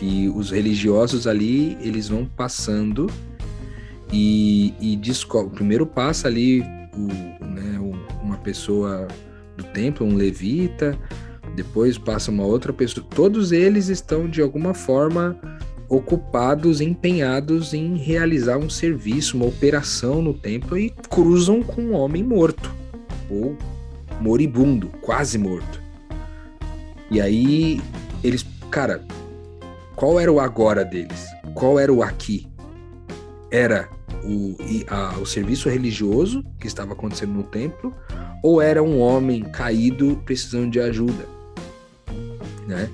Que 0.00 0.30
os 0.30 0.50
religiosos 0.50 1.26
ali 1.26 1.76
eles 1.82 2.08
vão 2.08 2.24
passando 2.24 3.06
e, 4.10 4.72
e 4.80 4.96
descobre. 4.96 5.54
Primeiro 5.54 5.84
passa 5.84 6.26
ali 6.26 6.62
o, 6.62 7.44
né, 7.44 7.78
uma 8.22 8.38
pessoa 8.38 9.06
do 9.58 9.62
templo, 9.62 10.06
um 10.06 10.16
levita, 10.16 10.98
depois 11.54 11.98
passa 11.98 12.30
uma 12.30 12.44
outra 12.44 12.72
pessoa. 12.72 13.06
Todos 13.14 13.52
eles 13.52 13.88
estão 13.88 14.26
de 14.26 14.40
alguma 14.40 14.72
forma 14.72 15.38
ocupados, 15.86 16.80
empenhados 16.80 17.74
em 17.74 17.98
realizar 17.98 18.56
um 18.56 18.70
serviço, 18.70 19.36
uma 19.36 19.46
operação 19.46 20.22
no 20.22 20.32
templo 20.32 20.78
e 20.78 20.88
cruzam 21.10 21.62
com 21.62 21.82
um 21.82 21.92
homem 21.92 22.24
morto 22.24 22.74
ou 23.28 23.54
moribundo, 24.18 24.88
quase 25.02 25.36
morto. 25.36 25.78
E 27.10 27.20
aí 27.20 27.82
eles, 28.24 28.46
cara, 28.70 29.04
qual 30.00 30.18
era 30.18 30.32
o 30.32 30.40
agora 30.40 30.82
deles? 30.82 31.26
Qual 31.54 31.78
era 31.78 31.92
o 31.92 32.02
aqui? 32.02 32.48
Era 33.50 33.86
o, 34.24 34.56
a, 34.88 35.18
o 35.18 35.26
serviço 35.26 35.68
religioso 35.68 36.42
que 36.58 36.66
estava 36.66 36.94
acontecendo 36.94 37.34
no 37.34 37.42
templo 37.42 37.94
ou 38.42 38.62
era 38.62 38.82
um 38.82 38.98
homem 38.98 39.42
caído 39.42 40.16
precisando 40.24 40.70
de 40.70 40.80
ajuda? 40.80 41.28
Né? 42.66 42.88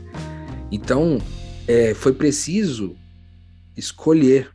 Então, 0.72 1.18
é, 1.68 1.94
foi 1.94 2.12
preciso 2.12 2.96
escolher, 3.76 4.50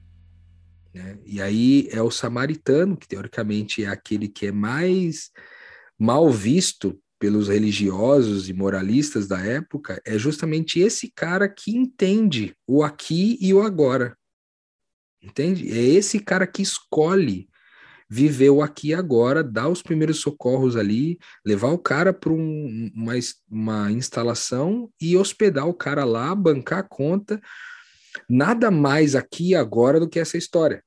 Né? 0.93 1.19
E 1.25 1.41
aí 1.41 1.87
é 1.89 2.01
o 2.01 2.11
samaritano, 2.11 2.97
que 2.97 3.07
teoricamente 3.07 3.85
é 3.85 3.87
aquele 3.87 4.27
que 4.27 4.47
é 4.47 4.51
mais 4.51 5.31
mal 5.97 6.29
visto 6.29 6.99
pelos 7.21 7.49
religiosos 7.49 8.49
e 8.49 8.53
moralistas 8.53 9.27
da 9.27 9.39
época, 9.39 10.01
é 10.03 10.17
justamente 10.17 10.79
esse 10.79 11.11
cara 11.15 11.47
que 11.47 11.69
entende 11.69 12.55
o 12.67 12.83
aqui 12.83 13.37
e 13.39 13.53
o 13.53 13.61
agora. 13.61 14.17
Entende? 15.21 15.71
É 15.71 15.79
esse 15.79 16.19
cara 16.19 16.47
que 16.47 16.63
escolhe 16.63 17.47
viver 18.09 18.49
o 18.49 18.63
aqui 18.63 18.87
e 18.87 18.93
agora, 18.95 19.43
dar 19.43 19.69
os 19.69 19.83
primeiros 19.83 20.17
socorros 20.17 20.75
ali, 20.75 21.19
levar 21.45 21.69
o 21.69 21.77
cara 21.77 22.11
para 22.11 22.33
um, 22.33 22.91
uma, 22.95 23.13
uma 23.47 23.91
instalação 23.91 24.91
e 24.99 25.15
hospedar 25.15 25.67
o 25.67 25.75
cara 25.75 26.03
lá, 26.03 26.33
bancar 26.33 26.79
a 26.79 26.83
conta. 26.83 27.39
Nada 28.27 28.71
mais 28.71 29.15
aqui 29.15 29.49
e 29.49 29.55
agora 29.55 29.99
do 29.99 30.09
que 30.09 30.19
essa 30.19 30.39
história 30.39 30.83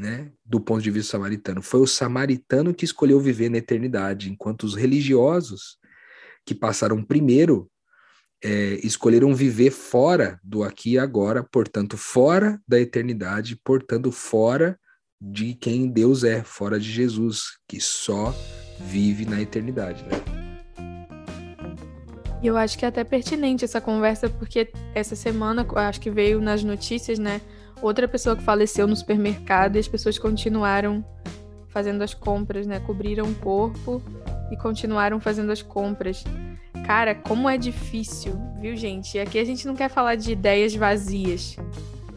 né, 0.00 0.32
do 0.42 0.58
ponto 0.58 0.80
de 0.82 0.90
vista 0.90 1.12
samaritano. 1.12 1.60
Foi 1.60 1.80
o 1.80 1.86
samaritano 1.86 2.72
que 2.72 2.86
escolheu 2.86 3.20
viver 3.20 3.50
na 3.50 3.58
eternidade, 3.58 4.30
enquanto 4.30 4.62
os 4.62 4.74
religiosos, 4.74 5.76
que 6.46 6.54
passaram 6.54 7.04
primeiro, 7.04 7.70
é, 8.42 8.80
escolheram 8.82 9.34
viver 9.34 9.70
fora 9.70 10.40
do 10.42 10.64
aqui 10.64 10.92
e 10.92 10.98
agora, 10.98 11.44
portanto, 11.44 11.98
fora 11.98 12.58
da 12.66 12.80
eternidade, 12.80 13.60
portanto, 13.62 14.10
fora 14.10 14.80
de 15.20 15.52
quem 15.52 15.86
Deus 15.90 16.24
é, 16.24 16.42
fora 16.42 16.80
de 16.80 16.90
Jesus, 16.90 17.58
que 17.68 17.78
só 17.78 18.34
vive 18.80 19.26
na 19.26 19.42
eternidade. 19.42 20.02
Né? 20.04 20.40
Eu 22.42 22.56
acho 22.56 22.78
que 22.78 22.86
é 22.86 22.88
até 22.88 23.04
pertinente 23.04 23.66
essa 23.66 23.82
conversa, 23.82 24.30
porque 24.30 24.72
essa 24.94 25.14
semana, 25.14 25.66
acho 25.76 26.00
que 26.00 26.10
veio 26.10 26.40
nas 26.40 26.64
notícias, 26.64 27.18
né? 27.18 27.42
Outra 27.82 28.06
pessoa 28.06 28.36
que 28.36 28.42
faleceu 28.42 28.86
no 28.86 28.96
supermercado 28.96 29.76
e 29.76 29.78
as 29.78 29.88
pessoas 29.88 30.18
continuaram 30.18 31.04
fazendo 31.68 32.02
as 32.02 32.14
compras, 32.14 32.66
né? 32.66 32.80
Cobriram 32.80 33.26
o 33.26 33.34
corpo 33.36 34.02
e 34.50 34.56
continuaram 34.56 35.20
fazendo 35.20 35.50
as 35.50 35.62
compras. 35.62 36.24
Cara, 36.84 37.14
como 37.14 37.48
é 37.48 37.56
difícil, 37.56 38.34
viu, 38.60 38.76
gente? 38.76 39.18
Aqui 39.18 39.38
a 39.38 39.44
gente 39.44 39.66
não 39.66 39.76
quer 39.76 39.88
falar 39.88 40.16
de 40.16 40.32
ideias 40.32 40.74
vazias. 40.74 41.56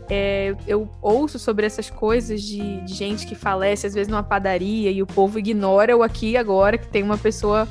É, 0.10 0.56
eu 0.68 0.90
ouço 1.02 1.40
sobre 1.40 1.66
essas 1.66 1.90
coisas 1.90 2.42
de, 2.42 2.82
de, 2.82 2.94
gente 2.94 3.26
que 3.26 3.36
falece, 3.36 3.88
às 3.88 3.94
vezes, 3.94 4.08
numa 4.08 4.24
padaria 4.24 4.92
e 4.92 5.02
o 5.02 5.08
povo 5.08 5.40
ignora 5.40 5.96
o 5.96 6.04
aqui 6.04 6.32
e 6.32 6.38
agora, 6.38 6.78
que 6.78 6.88
tem 6.88 7.04
uma 7.04 7.18
pessoa 7.18 7.68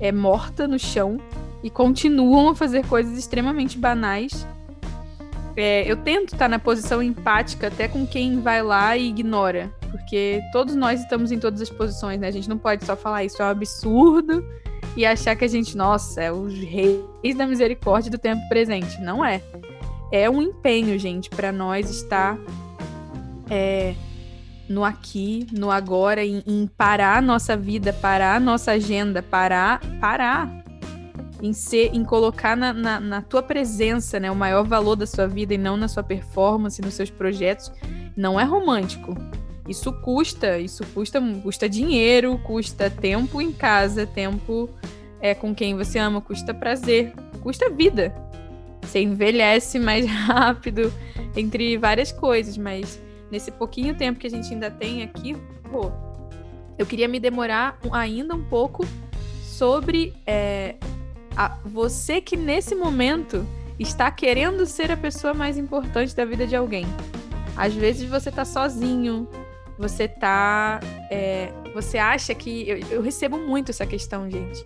é, 0.00 0.10
morta 0.10 0.66
no 0.66 0.78
chão 0.78 1.20
e 1.62 1.68
continuam 1.68 2.50
a 2.50 2.54
fazer 2.54 2.86
coisas 2.86 3.18
extremamente 3.18 3.76
banais 3.76 4.46
é, 5.56 5.90
eu 5.90 5.96
tento 5.96 6.34
estar 6.34 6.48
na 6.48 6.58
posição 6.58 7.02
empática 7.02 7.68
até 7.68 7.88
com 7.88 8.06
quem 8.06 8.40
vai 8.40 8.62
lá 8.62 8.96
e 8.96 9.08
ignora. 9.08 9.72
Porque 9.90 10.42
todos 10.52 10.74
nós 10.74 11.00
estamos 11.00 11.32
em 11.32 11.38
todas 11.38 11.62
as 11.62 11.70
posições, 11.70 12.20
né? 12.20 12.28
A 12.28 12.30
gente 12.30 12.48
não 12.48 12.58
pode 12.58 12.84
só 12.84 12.94
falar 12.94 13.24
isso 13.24 13.40
é 13.40 13.46
um 13.46 13.48
absurdo 13.48 14.44
e 14.94 15.06
achar 15.06 15.34
que 15.34 15.44
a 15.44 15.48
gente, 15.48 15.76
nossa, 15.76 16.22
é 16.22 16.30
os 16.30 16.54
reis 16.58 17.34
da 17.36 17.46
misericórdia 17.46 18.10
do 18.10 18.18
tempo 18.18 18.46
presente. 18.48 19.00
Não 19.00 19.24
é. 19.24 19.40
É 20.12 20.28
um 20.28 20.42
empenho, 20.42 20.98
gente, 20.98 21.30
para 21.30 21.50
nós 21.50 21.90
estar 21.90 22.38
é, 23.50 23.94
no 24.68 24.84
aqui, 24.84 25.46
no 25.52 25.70
agora, 25.70 26.24
em, 26.24 26.42
em 26.46 26.66
parar 26.66 27.16
a 27.16 27.22
nossa 27.22 27.56
vida, 27.56 27.92
parar 27.92 28.36
a 28.36 28.40
nossa 28.40 28.72
agenda, 28.72 29.22
parar, 29.22 29.80
parar 30.00 30.65
em 31.40 31.52
ser, 31.52 31.90
em 31.94 32.04
colocar 32.04 32.56
na, 32.56 32.72
na, 32.72 33.00
na, 33.00 33.22
tua 33.22 33.42
presença, 33.42 34.18
né, 34.18 34.30
o 34.30 34.36
maior 34.36 34.64
valor 34.64 34.96
da 34.96 35.06
sua 35.06 35.26
vida 35.26 35.54
e 35.54 35.58
não 35.58 35.76
na 35.76 35.88
sua 35.88 36.02
performance, 36.02 36.80
nos 36.80 36.94
seus 36.94 37.10
projetos, 37.10 37.70
não 38.16 38.40
é 38.40 38.44
romântico. 38.44 39.14
Isso 39.68 39.92
custa, 39.92 40.58
isso 40.58 40.84
custa, 40.94 41.20
custa 41.42 41.68
dinheiro, 41.68 42.38
custa 42.38 42.88
tempo 42.88 43.40
em 43.42 43.52
casa, 43.52 44.06
tempo 44.06 44.70
é 45.20 45.34
com 45.34 45.54
quem 45.54 45.76
você 45.76 45.98
ama, 45.98 46.20
custa 46.20 46.54
prazer, 46.54 47.12
custa 47.42 47.68
vida. 47.68 48.14
Você 48.82 49.00
envelhece 49.00 49.78
mais 49.78 50.06
rápido, 50.08 50.92
entre 51.36 51.76
várias 51.76 52.12
coisas, 52.12 52.56
mas 52.56 53.00
nesse 53.30 53.50
pouquinho 53.50 53.94
tempo 53.94 54.18
que 54.18 54.26
a 54.26 54.30
gente 54.30 54.52
ainda 54.52 54.70
tem 54.70 55.02
aqui, 55.02 55.36
pô, 55.70 55.90
eu 56.78 56.86
queria 56.86 57.08
me 57.08 57.18
demorar 57.18 57.78
ainda 57.90 58.34
um 58.34 58.44
pouco 58.44 58.86
sobre 59.42 60.14
é, 60.26 60.76
a, 61.36 61.58
você 61.64 62.20
que 62.20 62.36
nesse 62.36 62.74
momento 62.74 63.46
está 63.78 64.10
querendo 64.10 64.64
ser 64.66 64.90
a 64.90 64.96
pessoa 64.96 65.34
mais 65.34 65.58
importante 65.58 66.16
da 66.16 66.24
vida 66.24 66.46
de 66.46 66.56
alguém. 66.56 66.86
Às 67.56 67.74
vezes 67.74 68.08
você 68.08 68.30
tá 68.30 68.44
sozinho, 68.44 69.28
você 69.78 70.08
tá. 70.08 70.80
É, 71.10 71.52
você 71.74 71.98
acha 71.98 72.34
que. 72.34 72.68
Eu, 72.68 72.78
eu 72.90 73.02
recebo 73.02 73.38
muito 73.38 73.70
essa 73.70 73.86
questão, 73.86 74.30
gente. 74.30 74.62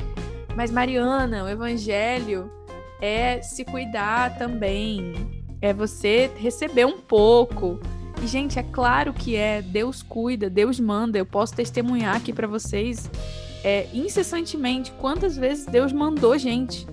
Mas, 0.57 0.71
Mariana, 0.71 1.45
o 1.45 1.49
evangelho 1.49 2.51
é 3.01 3.41
se 3.43 3.65
cuidar 3.65 4.37
também. 4.39 5.45
É 5.61 5.73
você 5.73 6.31
receber 6.37 6.85
um 6.85 6.99
pouco. 6.99 7.81
E, 8.23 8.27
gente, 8.27 8.59
é 8.59 8.63
claro 8.63 9.13
que 9.13 9.37
é. 9.37 9.63
Deus 9.63 10.03
cuida, 10.03 10.49
Deus 10.51 10.79
manda. 10.79 11.19
Eu 11.19 11.27
posso 11.27 11.55
testemunhar 11.55 12.17
aqui 12.17 12.33
para 12.33 12.47
vocês 12.47 13.11
é, 13.65 13.87
incessantemente 13.93 14.93
quantas 14.93 15.37
vezes 15.37 15.67
Deus 15.67 15.93
mandou 15.93 16.37
gente 16.39 16.87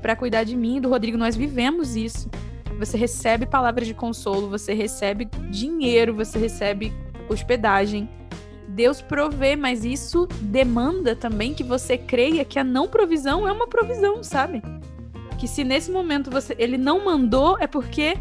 para 0.00 0.16
cuidar 0.16 0.44
de 0.44 0.56
mim 0.56 0.76
e 0.76 0.80
do 0.80 0.88
Rodrigo. 0.88 1.18
Nós 1.18 1.36
vivemos 1.36 1.96
isso. 1.96 2.30
Você 2.78 2.96
recebe 2.96 3.46
palavras 3.46 3.86
de 3.86 3.94
consolo, 3.94 4.48
você 4.48 4.74
recebe 4.74 5.24
dinheiro, 5.50 6.14
você 6.14 6.38
recebe 6.38 6.92
hospedagem. 7.28 8.08
Deus 8.68 9.00
provê, 9.00 9.56
mas 9.56 9.84
isso 9.84 10.28
demanda 10.40 11.16
também 11.16 11.54
que 11.54 11.64
você 11.64 11.96
creia 11.96 12.44
que 12.44 12.58
a 12.58 12.64
não 12.64 12.88
provisão 12.88 13.48
é 13.48 13.52
uma 13.52 13.66
provisão, 13.66 14.22
sabe? 14.22 14.62
Que 15.38 15.48
se 15.48 15.64
nesse 15.64 15.90
momento 15.90 16.30
você 16.30 16.54
ele 16.58 16.76
não 16.76 17.04
mandou 17.04 17.56
é 17.58 17.66
porque 17.66 18.18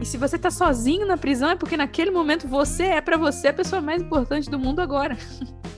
e 0.00 0.06
se 0.06 0.16
você 0.16 0.38
tá 0.38 0.50
sozinho 0.50 1.06
na 1.06 1.16
prisão 1.16 1.50
é 1.50 1.56
porque 1.56 1.76
naquele 1.76 2.10
momento 2.10 2.46
você 2.46 2.84
é 2.84 3.00
para 3.00 3.16
você 3.16 3.48
a 3.48 3.52
pessoa 3.52 3.82
mais 3.82 4.00
importante 4.00 4.48
do 4.50 4.58
mundo 4.58 4.80
agora. 4.80 5.16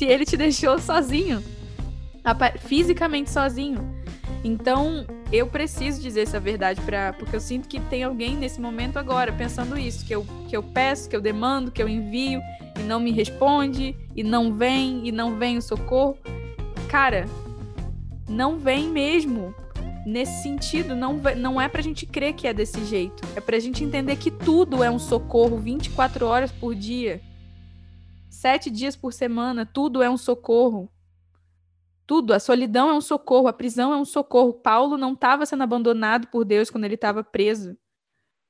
se 0.00 0.06
ele 0.06 0.24
te 0.24 0.34
deixou 0.34 0.78
sozinho, 0.78 1.44
fisicamente 2.60 3.28
sozinho. 3.28 3.86
Então, 4.42 5.04
eu 5.30 5.46
preciso 5.46 6.00
dizer 6.00 6.22
essa 6.22 6.40
verdade 6.40 6.80
para 6.80 7.12
porque 7.12 7.36
eu 7.36 7.40
sinto 7.40 7.68
que 7.68 7.78
tem 7.78 8.02
alguém 8.02 8.34
nesse 8.34 8.62
momento 8.62 8.98
agora 8.98 9.30
pensando 9.30 9.78
isso, 9.78 10.06
que 10.06 10.14
eu, 10.14 10.26
que 10.48 10.56
eu 10.56 10.62
peço, 10.62 11.06
que 11.06 11.14
eu 11.14 11.20
demando, 11.20 11.70
que 11.70 11.82
eu 11.82 11.86
envio 11.86 12.40
e 12.78 12.82
não 12.82 12.98
me 12.98 13.10
responde 13.12 13.94
e 14.16 14.22
não 14.22 14.54
vem 14.54 15.06
e 15.06 15.12
não 15.12 15.38
vem 15.38 15.58
o 15.58 15.62
socorro. 15.62 16.16
Cara, 16.88 17.26
não 18.26 18.58
vem 18.58 18.88
mesmo. 18.88 19.54
Nesse 20.06 20.42
sentido, 20.42 20.96
não, 20.96 21.20
não 21.36 21.60
é 21.60 21.68
pra 21.68 21.82
gente 21.82 22.06
crer 22.06 22.32
que 22.32 22.46
é 22.46 22.54
desse 22.54 22.82
jeito. 22.86 23.22
É 23.36 23.40
pra 23.42 23.58
gente 23.58 23.84
entender 23.84 24.16
que 24.16 24.30
tudo 24.30 24.82
é 24.82 24.90
um 24.90 24.98
socorro 24.98 25.58
24 25.58 26.24
horas 26.24 26.50
por 26.50 26.74
dia 26.74 27.20
sete 28.30 28.70
dias 28.70 28.96
por 28.96 29.12
semana, 29.12 29.66
tudo 29.66 30.02
é 30.02 30.08
um 30.08 30.16
socorro. 30.16 30.90
Tudo, 32.06 32.32
a 32.32 32.40
solidão 32.40 32.88
é 32.88 32.94
um 32.94 33.00
socorro, 33.00 33.48
a 33.48 33.52
prisão 33.52 33.92
é 33.92 33.96
um 33.96 34.04
socorro. 34.04 34.54
Paulo 34.54 34.96
não 34.96 35.12
estava 35.12 35.44
sendo 35.44 35.62
abandonado 35.62 36.28
por 36.28 36.44
Deus 36.44 36.70
quando 36.70 36.84
ele 36.84 36.94
estava 36.94 37.22
preso. 37.22 37.76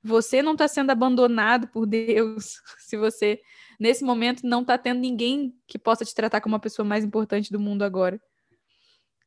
Você 0.02 0.42
não 0.42 0.52
está 0.52 0.66
sendo 0.66 0.90
abandonado 0.90 1.68
por 1.68 1.86
Deus 1.86 2.62
se 2.78 2.96
você, 2.96 3.40
nesse 3.78 4.04
momento, 4.04 4.46
não 4.46 4.62
está 4.62 4.78
tendo 4.78 5.00
ninguém 5.00 5.54
que 5.66 5.78
possa 5.78 6.04
te 6.04 6.14
tratar 6.14 6.40
como 6.40 6.56
a 6.56 6.60
pessoa 6.60 6.86
mais 6.86 7.04
importante 7.04 7.52
do 7.52 7.60
mundo 7.60 7.82
agora. 7.82 8.20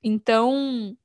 Então, 0.04 0.98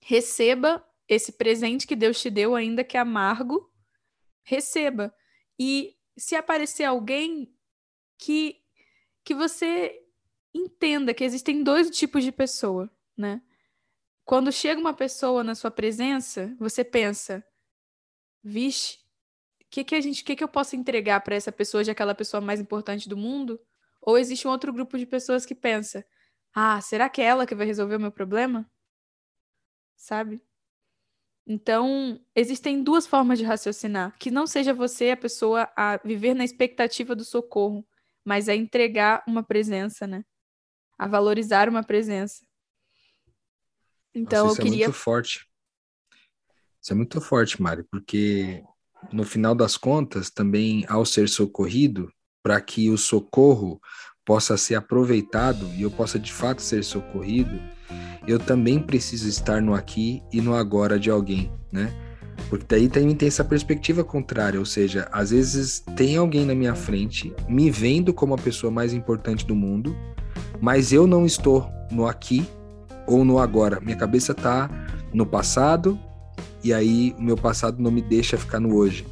receba 0.00 0.84
esse 1.06 1.32
presente 1.32 1.86
que 1.86 1.96
Deus 1.96 2.20
te 2.20 2.30
deu, 2.30 2.54
ainda 2.54 2.84
que 2.84 2.96
amargo, 2.96 3.70
receba. 4.42 5.14
E 5.58 5.94
se 6.16 6.34
aparecer 6.34 6.84
alguém 6.84 7.52
que 8.20 8.60
que 9.24 9.34
você 9.34 10.00
entenda 10.54 11.14
que 11.14 11.24
existem 11.24 11.62
dois 11.62 11.90
tipos 11.90 12.24
de 12.24 12.32
pessoa, 12.32 12.90
né? 13.16 13.42
Quando 14.24 14.52
chega 14.52 14.80
uma 14.80 14.94
pessoa 14.94 15.44
na 15.44 15.54
sua 15.54 15.70
presença, 15.70 16.54
você 16.58 16.84
pensa, 16.84 17.44
vixe, 18.42 18.98
o 19.62 19.66
que 19.70 19.84
que 19.84 19.94
a 19.94 20.00
gente, 20.00 20.24
que 20.24 20.36
que 20.36 20.44
eu 20.44 20.48
posso 20.48 20.76
entregar 20.76 21.20
para 21.20 21.34
essa 21.34 21.52
pessoa, 21.52 21.84
de 21.84 21.90
aquela 21.90 22.14
pessoa 22.14 22.40
mais 22.40 22.60
importante 22.60 23.08
do 23.08 23.16
mundo? 23.16 23.60
Ou 24.00 24.18
existe 24.18 24.46
um 24.48 24.50
outro 24.50 24.72
grupo 24.72 24.98
de 24.98 25.06
pessoas 25.06 25.44
que 25.44 25.54
pensa, 25.54 26.04
ah, 26.54 26.80
será 26.80 27.08
que 27.08 27.20
é 27.20 27.26
ela 27.26 27.46
que 27.46 27.54
vai 27.54 27.66
resolver 27.66 27.96
o 27.96 28.00
meu 28.00 28.12
problema? 28.12 28.70
Sabe? 29.96 30.42
Então, 31.46 32.20
existem 32.34 32.82
duas 32.82 33.06
formas 33.06 33.38
de 33.38 33.44
raciocinar. 33.44 34.16
Que 34.18 34.30
não 34.30 34.46
seja 34.46 34.72
você 34.72 35.10
a 35.10 35.16
pessoa 35.16 35.70
a 35.76 35.98
viver 35.98 36.34
na 36.34 36.44
expectativa 36.44 37.14
do 37.14 37.24
socorro, 37.24 37.86
mas 38.24 38.48
a 38.48 38.54
entregar 38.54 39.22
uma 39.26 39.42
presença, 39.42 40.06
né? 40.06 40.24
A 40.98 41.06
valorizar 41.06 41.68
uma 41.68 41.82
presença. 41.82 42.44
Então 44.14 44.46
Nossa, 44.46 44.60
eu 44.60 44.64
queria. 44.64 44.76
Isso 44.76 44.84
é 44.84 44.86
muito 44.86 44.98
forte. 44.98 45.50
Isso 46.82 46.92
é 46.92 46.96
muito 46.96 47.20
forte, 47.20 47.60
Mari, 47.60 47.84
porque 47.84 48.62
no 49.12 49.24
final 49.24 49.54
das 49.54 49.76
contas, 49.76 50.30
também 50.30 50.84
ao 50.88 51.04
ser 51.04 51.28
socorrido, 51.28 52.12
para 52.42 52.60
que 52.60 52.90
o 52.90 52.96
socorro 52.96 53.80
possa 54.24 54.56
ser 54.56 54.74
aproveitado 54.74 55.66
e 55.74 55.82
eu 55.82 55.90
possa 55.90 56.18
de 56.18 56.32
fato 56.32 56.62
ser 56.62 56.84
socorrido, 56.84 57.60
eu 58.26 58.38
também 58.38 58.80
preciso 58.80 59.28
estar 59.28 59.60
no 59.60 59.74
aqui 59.74 60.22
e 60.32 60.40
no 60.40 60.54
agora 60.54 60.98
de 60.98 61.10
alguém, 61.10 61.52
né? 61.72 62.09
Porque 62.48 62.64
daí 62.68 62.88
também 62.88 63.14
tem 63.14 63.28
essa 63.28 63.44
perspectiva 63.44 64.02
contrária, 64.02 64.58
ou 64.58 64.66
seja, 64.66 65.08
às 65.12 65.30
vezes 65.30 65.84
tem 65.96 66.16
alguém 66.16 66.44
na 66.44 66.54
minha 66.54 66.74
frente 66.74 67.32
me 67.48 67.70
vendo 67.70 68.12
como 68.12 68.34
a 68.34 68.38
pessoa 68.38 68.70
mais 68.70 68.92
importante 68.92 69.46
do 69.46 69.54
mundo, 69.54 69.94
mas 70.60 70.92
eu 70.92 71.06
não 71.06 71.24
estou 71.24 71.70
no 71.90 72.06
aqui 72.06 72.46
ou 73.06 73.24
no 73.24 73.38
agora. 73.38 73.80
Minha 73.80 73.96
cabeça 73.96 74.32
está 74.32 74.68
no 75.12 75.26
passado 75.26 75.98
e 76.62 76.72
aí 76.72 77.14
o 77.18 77.22
meu 77.22 77.36
passado 77.36 77.82
não 77.82 77.90
me 77.90 78.02
deixa 78.02 78.36
ficar 78.36 78.60
no 78.60 78.74
hoje. 78.74 79.06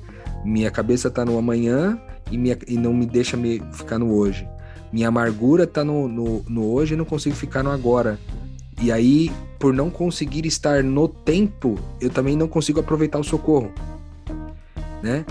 Minha 0.44 0.70
cabeça 0.70 1.08
está 1.08 1.24
no 1.24 1.38
amanhã 1.38 2.00
e, 2.30 2.38
minha, 2.38 2.56
e 2.66 2.76
não 2.76 2.92
me 2.92 3.06
deixa 3.06 3.36
me 3.36 3.60
ficar 3.72 3.98
no 3.98 4.12
hoje. 4.14 4.48
Minha 4.92 5.08
amargura 5.08 5.64
está 5.64 5.84
no, 5.84 6.08
no, 6.08 6.42
no 6.48 6.72
hoje 6.72 6.94
e 6.94 6.96
não 6.96 7.04
consigo 7.04 7.34
ficar 7.34 7.62
no 7.62 7.70
agora. 7.70 8.18
E 8.80 8.92
aí, 8.92 9.30
por 9.58 9.74
não 9.74 9.90
conseguir 9.90 10.46
estar 10.46 10.84
no 10.84 11.08
tempo, 11.08 11.78
eu 12.00 12.10
também 12.10 12.36
não 12.36 12.46
consigo 12.46 12.80
aproveitar 12.80 13.18
o 13.18 13.24
socorro. 13.24 13.72
Né? 15.02 15.24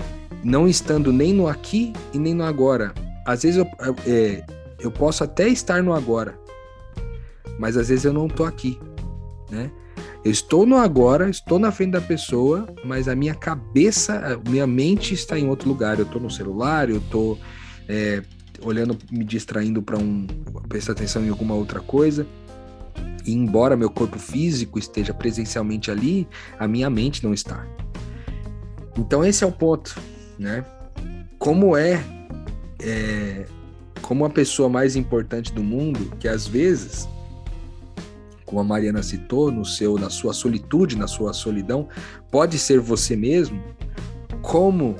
Não 0.44 0.68
estando 0.68 1.12
nem 1.12 1.32
no 1.32 1.48
aqui 1.48 1.92
e 2.12 2.18
nem 2.18 2.34
no 2.34 2.44
agora. 2.44 2.92
Às 3.24 3.42
vezes 3.42 3.58
eu, 3.58 3.66
é, 4.06 4.44
eu 4.78 4.90
posso 4.90 5.24
até 5.24 5.48
estar 5.48 5.82
no 5.82 5.92
agora, 5.92 6.38
mas 7.58 7.76
às 7.76 7.88
vezes 7.88 8.04
eu 8.04 8.12
não 8.12 8.26
estou 8.26 8.46
aqui. 8.46 8.78
Né? 9.50 9.70
Eu 10.24 10.30
estou 10.30 10.66
no 10.66 10.76
agora, 10.76 11.30
estou 11.30 11.58
na 11.58 11.72
frente 11.72 11.92
da 11.92 12.00
pessoa, 12.00 12.66
mas 12.84 13.08
a 13.08 13.14
minha 13.14 13.34
cabeça, 13.34 14.14
a 14.18 14.50
minha 14.50 14.66
mente 14.66 15.14
está 15.14 15.38
em 15.38 15.48
outro 15.48 15.68
lugar. 15.68 15.98
Eu 15.98 16.04
estou 16.04 16.20
no 16.20 16.30
celular, 16.30 16.90
eu 16.90 16.98
estou 16.98 17.38
é, 17.88 18.22
olhando, 18.62 18.96
me 19.10 19.24
distraindo 19.24 19.80
para 19.82 19.96
um 19.96 20.26
prestar 20.68 20.92
atenção 20.92 21.24
em 21.24 21.28
alguma 21.28 21.54
outra 21.54 21.80
coisa. 21.80 22.26
E 23.28 23.34
embora 23.34 23.76
meu 23.76 23.90
corpo 23.90 24.18
físico 24.18 24.78
esteja 24.78 25.12
presencialmente 25.12 25.90
ali, 25.90 26.26
a 26.58 26.66
minha 26.66 26.88
mente 26.88 27.22
não 27.22 27.34
está. 27.34 27.66
Então 28.96 29.22
esse 29.22 29.44
é 29.44 29.46
o 29.46 29.52
ponto, 29.52 30.00
né? 30.38 30.64
Como 31.38 31.76
é, 31.76 32.02
é 32.80 33.44
como 34.00 34.24
a 34.24 34.30
pessoa 34.30 34.70
mais 34.70 34.96
importante 34.96 35.52
do 35.52 35.62
mundo, 35.62 36.16
que 36.18 36.26
às 36.26 36.46
vezes, 36.46 37.06
como 38.46 38.62
a 38.62 38.64
Mariana 38.64 39.02
citou, 39.02 39.52
no 39.52 39.62
seu, 39.62 39.98
na 39.98 40.08
sua 40.08 40.32
solitude, 40.32 40.96
na 40.96 41.06
sua 41.06 41.34
solidão, 41.34 41.86
pode 42.30 42.58
ser 42.58 42.80
você 42.80 43.14
mesmo. 43.14 43.62
Como 44.40 44.96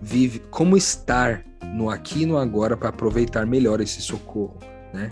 vive, 0.00 0.38
como 0.48 0.76
estar 0.76 1.44
no 1.74 1.90
aqui 1.90 2.22
e 2.22 2.26
no 2.26 2.38
agora 2.38 2.76
para 2.76 2.90
aproveitar 2.90 3.44
melhor 3.44 3.80
esse 3.80 4.00
socorro, 4.00 4.58
né? 4.94 5.10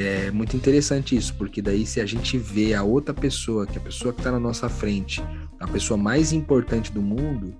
É 0.00 0.30
muito 0.30 0.56
interessante 0.56 1.16
isso, 1.16 1.34
porque 1.34 1.60
daí 1.60 1.84
se 1.84 2.00
a 2.00 2.06
gente 2.06 2.38
vê 2.38 2.72
a 2.72 2.84
outra 2.84 3.12
pessoa, 3.12 3.66
que 3.66 3.78
é 3.78 3.80
a 3.80 3.84
pessoa 3.84 4.14
que 4.14 4.20
está 4.20 4.30
na 4.30 4.38
nossa 4.38 4.68
frente, 4.68 5.20
a 5.58 5.66
pessoa 5.66 5.98
mais 5.98 6.32
importante 6.32 6.92
do 6.92 7.02
mundo, 7.02 7.52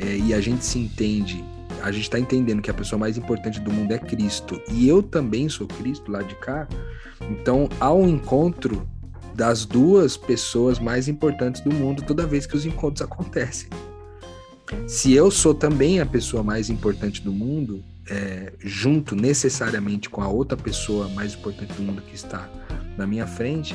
é, 0.00 0.16
e 0.16 0.32
a 0.32 0.40
gente 0.40 0.64
se 0.64 0.78
entende, 0.78 1.44
a 1.82 1.92
gente 1.92 2.04
está 2.04 2.18
entendendo 2.18 2.62
que 2.62 2.70
a 2.70 2.74
pessoa 2.74 2.98
mais 2.98 3.18
importante 3.18 3.60
do 3.60 3.70
mundo 3.70 3.92
é 3.92 3.98
Cristo, 3.98 4.58
e 4.70 4.88
eu 4.88 5.02
também 5.02 5.46
sou 5.50 5.66
Cristo 5.66 6.10
lá 6.10 6.22
de 6.22 6.34
cá, 6.36 6.66
então 7.30 7.68
há 7.78 7.92
um 7.92 8.08
encontro 8.08 8.88
das 9.34 9.66
duas 9.66 10.16
pessoas 10.16 10.78
mais 10.78 11.06
importantes 11.06 11.60
do 11.60 11.70
mundo 11.70 12.00
toda 12.00 12.26
vez 12.26 12.46
que 12.46 12.56
os 12.56 12.64
encontros 12.64 13.02
acontecem. 13.02 13.68
Se 14.86 15.12
eu 15.12 15.30
sou 15.30 15.52
também 15.52 16.00
a 16.00 16.06
pessoa 16.06 16.42
mais 16.42 16.70
importante 16.70 17.20
do 17.20 17.30
mundo, 17.30 17.84
é, 18.08 18.52
junto 18.58 19.14
necessariamente 19.14 20.10
com 20.10 20.22
a 20.22 20.28
outra 20.28 20.56
pessoa 20.56 21.08
mais 21.08 21.34
importante 21.34 21.72
do 21.74 21.82
mundo 21.82 22.02
que 22.02 22.14
está 22.14 22.48
na 22.96 23.06
minha 23.06 23.26
frente, 23.26 23.74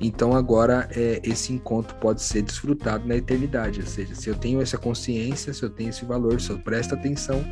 então 0.00 0.34
agora 0.34 0.88
é, 0.94 1.20
esse 1.22 1.52
encontro 1.52 1.94
pode 1.96 2.22
ser 2.22 2.42
desfrutado 2.42 3.06
na 3.06 3.16
eternidade. 3.16 3.80
Ou 3.80 3.86
seja, 3.86 4.14
se 4.14 4.28
eu 4.28 4.34
tenho 4.34 4.60
essa 4.60 4.76
consciência, 4.76 5.54
se 5.54 5.62
eu 5.62 5.70
tenho 5.70 5.90
esse 5.90 6.04
valor, 6.04 6.40
se 6.40 6.50
eu 6.50 6.58
presto 6.58 6.94
atenção 6.94 7.44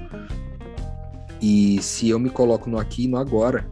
e 1.41 1.81
se 1.81 2.09
eu 2.09 2.19
me 2.19 2.29
coloco 2.29 2.69
no 2.69 2.79
aqui 2.79 3.05
e 3.05 3.09
no 3.09 3.17
agora, 3.17 3.67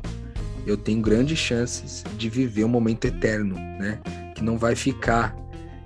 eu 0.65 0.77
tenho 0.77 1.01
grandes 1.01 1.39
chances 1.39 2.05
de 2.17 2.29
viver 2.29 2.65
um 2.65 2.69
momento 2.69 3.07
eterno, 3.07 3.57
né? 3.57 3.99
Que 4.35 4.45
não 4.45 4.57
vai 4.57 4.77
ficar, 4.77 5.37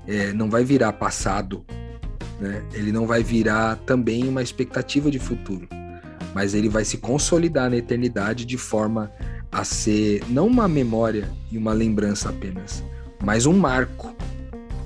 é, 0.07 0.33
não 0.33 0.51
vai 0.51 0.63
virar 0.63 0.93
passado, 0.93 1.65
né? 2.39 2.63
Ele 2.75 2.93
não 2.93 3.07
vai 3.07 3.23
virar 3.23 3.77
também 3.87 4.29
uma 4.29 4.43
expectativa 4.43 5.11
de 5.11 5.19
futuro 5.19 5.67
mas 6.35 6.55
ele 6.55 6.69
vai 6.69 6.85
se 6.85 6.99
consolidar 6.99 7.71
na 7.71 7.77
eternidade 7.77 8.45
de 8.45 8.57
forma 8.57 9.13
a 9.51 9.65
ser 9.65 10.23
não 10.29 10.47
uma 10.47 10.67
memória 10.67 11.29
e 11.51 11.59
uma 11.59 11.73
lembrança 11.73 12.31
apenas, 12.31 12.83
mas 13.23 13.47
um 13.47 13.53
marco, 13.53 14.15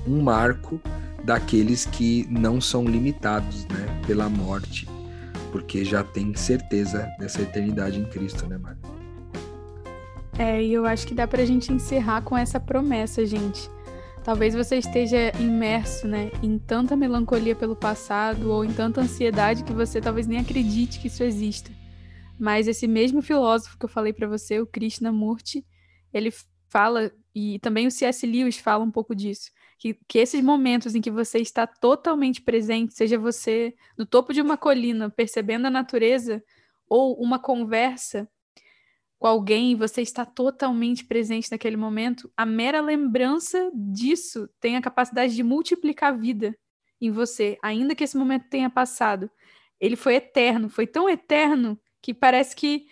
um 0.05 0.21
marco 0.21 0.79
daqueles 1.23 1.85
que 1.85 2.27
não 2.29 2.61
são 2.61 2.85
limitados, 2.85 3.65
né, 3.65 4.01
pela 4.05 4.29
morte, 4.29 4.87
porque 5.51 5.83
já 5.83 6.03
tem 6.03 6.33
certeza 6.35 7.07
dessa 7.19 7.41
eternidade 7.41 7.99
em 7.99 8.05
Cristo, 8.05 8.47
né, 8.47 8.57
Mário? 8.57 8.79
É, 10.37 10.61
e 10.63 10.73
eu 10.73 10.85
acho 10.85 11.07
que 11.07 11.15
dá 11.15 11.27
pra 11.27 11.43
gente 11.45 11.73
encerrar 11.73 12.21
com 12.21 12.37
essa 12.37 12.59
promessa, 12.59 13.25
gente. 13.25 13.69
Talvez 14.27 14.53
você 14.53 14.75
esteja 14.75 15.31
imerso, 15.39 16.05
né, 16.05 16.29
em 16.43 16.59
tanta 16.59 16.97
melancolia 16.97 17.55
pelo 17.55 17.77
passado 17.77 18.51
ou 18.51 18.65
em 18.65 18.73
tanta 18.73 18.99
ansiedade 18.99 19.63
que 19.63 19.71
você 19.71 20.01
talvez 20.01 20.27
nem 20.27 20.37
acredite 20.37 20.99
que 20.99 21.07
isso 21.07 21.23
exista. 21.23 21.71
Mas 22.37 22.67
esse 22.67 22.89
mesmo 22.89 23.21
filósofo 23.21 23.79
que 23.79 23.85
eu 23.85 23.89
falei 23.89 24.11
para 24.11 24.27
você, 24.27 24.59
o 24.59 24.67
Krishnamurti, 24.67 25.65
ele 26.13 26.29
fala 26.67 27.09
e 27.33 27.57
também 27.59 27.87
o 27.87 27.91
C.S. 27.91 28.27
Lewis 28.27 28.57
fala 28.57 28.83
um 28.83 28.91
pouco 28.91 29.15
disso, 29.15 29.49
que, 29.79 29.97
que 30.05 30.19
esses 30.19 30.43
momentos 30.43 30.93
em 30.93 30.99
que 30.99 31.09
você 31.09 31.39
está 31.39 31.65
totalmente 31.65 32.41
presente, 32.41 32.95
seja 32.95 33.17
você 33.17 33.73
no 33.97 34.05
topo 34.05 34.33
de 34.33 34.41
uma 34.41 34.57
colina 34.57 35.09
percebendo 35.09 35.67
a 35.67 35.71
natureza 35.71 36.43
ou 36.89 37.13
uma 37.13 37.39
conversa 37.39 38.27
com 39.19 39.27
alguém 39.27 39.71
e 39.71 39.75
você 39.75 40.01
está 40.01 40.25
totalmente 40.25 41.03
presente 41.03 41.51
naquele 41.51 41.75
momento, 41.75 42.31
a 42.37 42.45
mera 42.45 42.81
lembrança 42.81 43.71
disso 43.73 44.47
tem 44.59 44.75
a 44.75 44.81
capacidade 44.81 45.35
de 45.35 45.43
multiplicar 45.43 46.13
a 46.13 46.15
vida 46.15 46.55
em 47.01 47.11
você, 47.11 47.57
ainda 47.61 47.95
que 47.95 48.03
esse 48.03 48.17
momento 48.17 48.47
tenha 48.49 48.69
passado. 48.69 49.29
Ele 49.79 49.95
foi 49.95 50.15
eterno, 50.15 50.69
foi 50.69 50.85
tão 50.85 51.09
eterno 51.09 51.79
que 52.01 52.13
parece 52.13 52.55
que, 52.55 52.87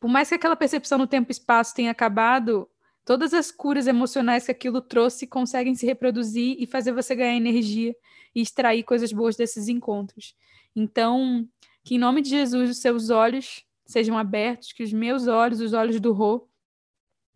por 0.00 0.08
mais 0.08 0.28
que 0.28 0.34
aquela 0.34 0.56
percepção 0.56 0.98
no 0.98 1.06
tempo 1.06 1.30
e 1.30 1.32
espaço 1.32 1.74
tenha 1.74 1.90
acabado, 1.90 2.68
todas 3.04 3.34
as 3.34 3.50
curas 3.50 3.86
emocionais 3.86 4.44
que 4.46 4.50
aquilo 4.50 4.80
trouxe 4.80 5.26
conseguem 5.26 5.74
se 5.74 5.86
reproduzir 5.86 6.56
e 6.58 6.66
fazer 6.66 6.92
você 6.92 7.14
ganhar 7.14 7.36
energia 7.36 7.94
e 8.34 8.40
extrair 8.40 8.82
coisas 8.82 9.12
boas 9.12 9.36
desses 9.36 9.68
encontros. 9.68 10.34
Então, 10.74 11.46
que 11.84 11.94
em 11.94 11.98
nome 11.98 12.20
de 12.20 12.30
Jesus 12.30 12.70
os 12.70 12.78
seus 12.78 13.10
olhos 13.10 13.65
sejam 13.86 14.18
abertos, 14.18 14.72
que 14.72 14.82
os 14.82 14.92
meus 14.92 15.26
olhos, 15.26 15.60
os 15.60 15.72
olhos 15.72 16.00
do 16.00 16.12
Rô, 16.12 16.48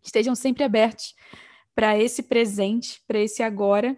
estejam 0.03 0.35
sempre 0.35 0.63
abertos 0.63 1.15
para 1.73 1.97
esse 1.97 2.23
presente, 2.23 3.01
para 3.07 3.19
esse 3.19 3.41
agora, 3.41 3.97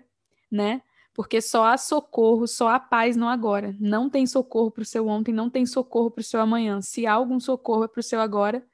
né? 0.52 0.82
Porque 1.14 1.42
só 1.42 1.66
há 1.66 1.78
socorro, 1.78 2.48
só 2.48 2.70
há 2.70 2.80
paz 2.80 3.16
no 3.16 3.28
agora. 3.28 3.76
Não 3.80 4.10
tem 4.10 4.26
socorro 4.26 4.72
para 4.72 4.82
o 4.82 4.86
seu 4.86 5.08
ontem, 5.08 5.32
não 5.32 5.50
tem 5.50 5.66
socorro 5.66 6.10
para 6.10 6.22
o 6.22 6.24
seu 6.24 6.40
amanhã. 6.40 6.82
Se 6.82 7.06
há 7.06 7.14
algum 7.14 7.40
socorro 7.40 7.84
é 7.84 7.88
para 7.88 8.00
o 8.00 8.04
seu 8.04 8.20
agora. 8.20 8.66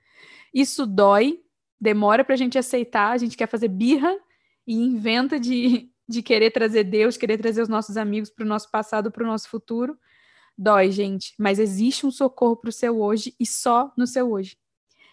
Isso 0.53 0.85
dói, 0.85 1.41
demora 1.79 2.23
para 2.23 2.33
a 2.33 2.37
gente 2.37 2.57
aceitar, 2.57 3.11
a 3.11 3.17
gente 3.17 3.37
quer 3.37 3.47
fazer 3.47 3.67
birra 3.67 4.15
e 4.65 4.73
inventa 4.73 5.39
de, 5.39 5.91
de 6.07 6.21
querer 6.21 6.51
trazer 6.51 6.85
Deus, 6.85 7.17
querer 7.17 7.37
trazer 7.37 7.61
os 7.61 7.69
nossos 7.69 7.97
amigos 7.97 8.29
para 8.29 8.45
o 8.45 8.47
nosso 8.47 8.71
passado, 8.71 9.11
para 9.11 9.23
o 9.23 9.27
nosso 9.27 9.49
futuro. 9.49 9.97
Dói, 10.61 10.91
gente, 10.91 11.33
mas 11.39 11.57
existe 11.57 12.05
um 12.05 12.11
socorro 12.11 12.57
para 12.57 12.67
o 12.67 12.73
seu 12.73 12.99
hoje 12.99 13.33
e 13.39 13.45
só 13.45 13.93
no 13.95 14.05
seu 14.05 14.29
hoje. 14.29 14.57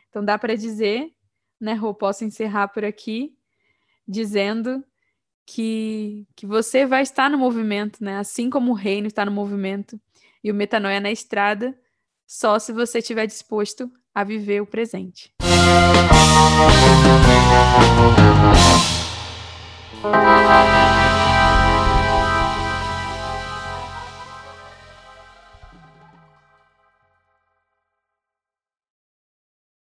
Então 0.08 0.24
dá 0.24 0.36
para 0.36 0.56
dizer, 0.56 1.12
né, 1.60 1.72
Rô, 1.72 1.94
posso 1.94 2.24
encerrar 2.24 2.66
por 2.66 2.84
aqui 2.84 3.32
dizendo 4.08 4.84
que, 5.46 6.26
que 6.34 6.44
você 6.46 6.84
vai 6.84 7.02
estar 7.02 7.30
no 7.30 7.38
movimento, 7.38 8.02
né? 8.02 8.18
Assim 8.18 8.50
como 8.50 8.72
o 8.72 8.74
reino 8.74 9.06
está 9.06 9.24
no 9.24 9.30
movimento 9.30 10.00
e 10.42 10.50
o 10.50 10.54
metanoia 10.54 10.98
na 10.98 11.12
estrada, 11.12 11.78
só 12.26 12.58
se 12.58 12.72
você 12.72 12.98
estiver 12.98 13.26
disposto 13.26 13.88
a 14.12 14.24
viver 14.24 14.60
o 14.60 14.66
presente. 14.66 15.32
Música 20.02 21.05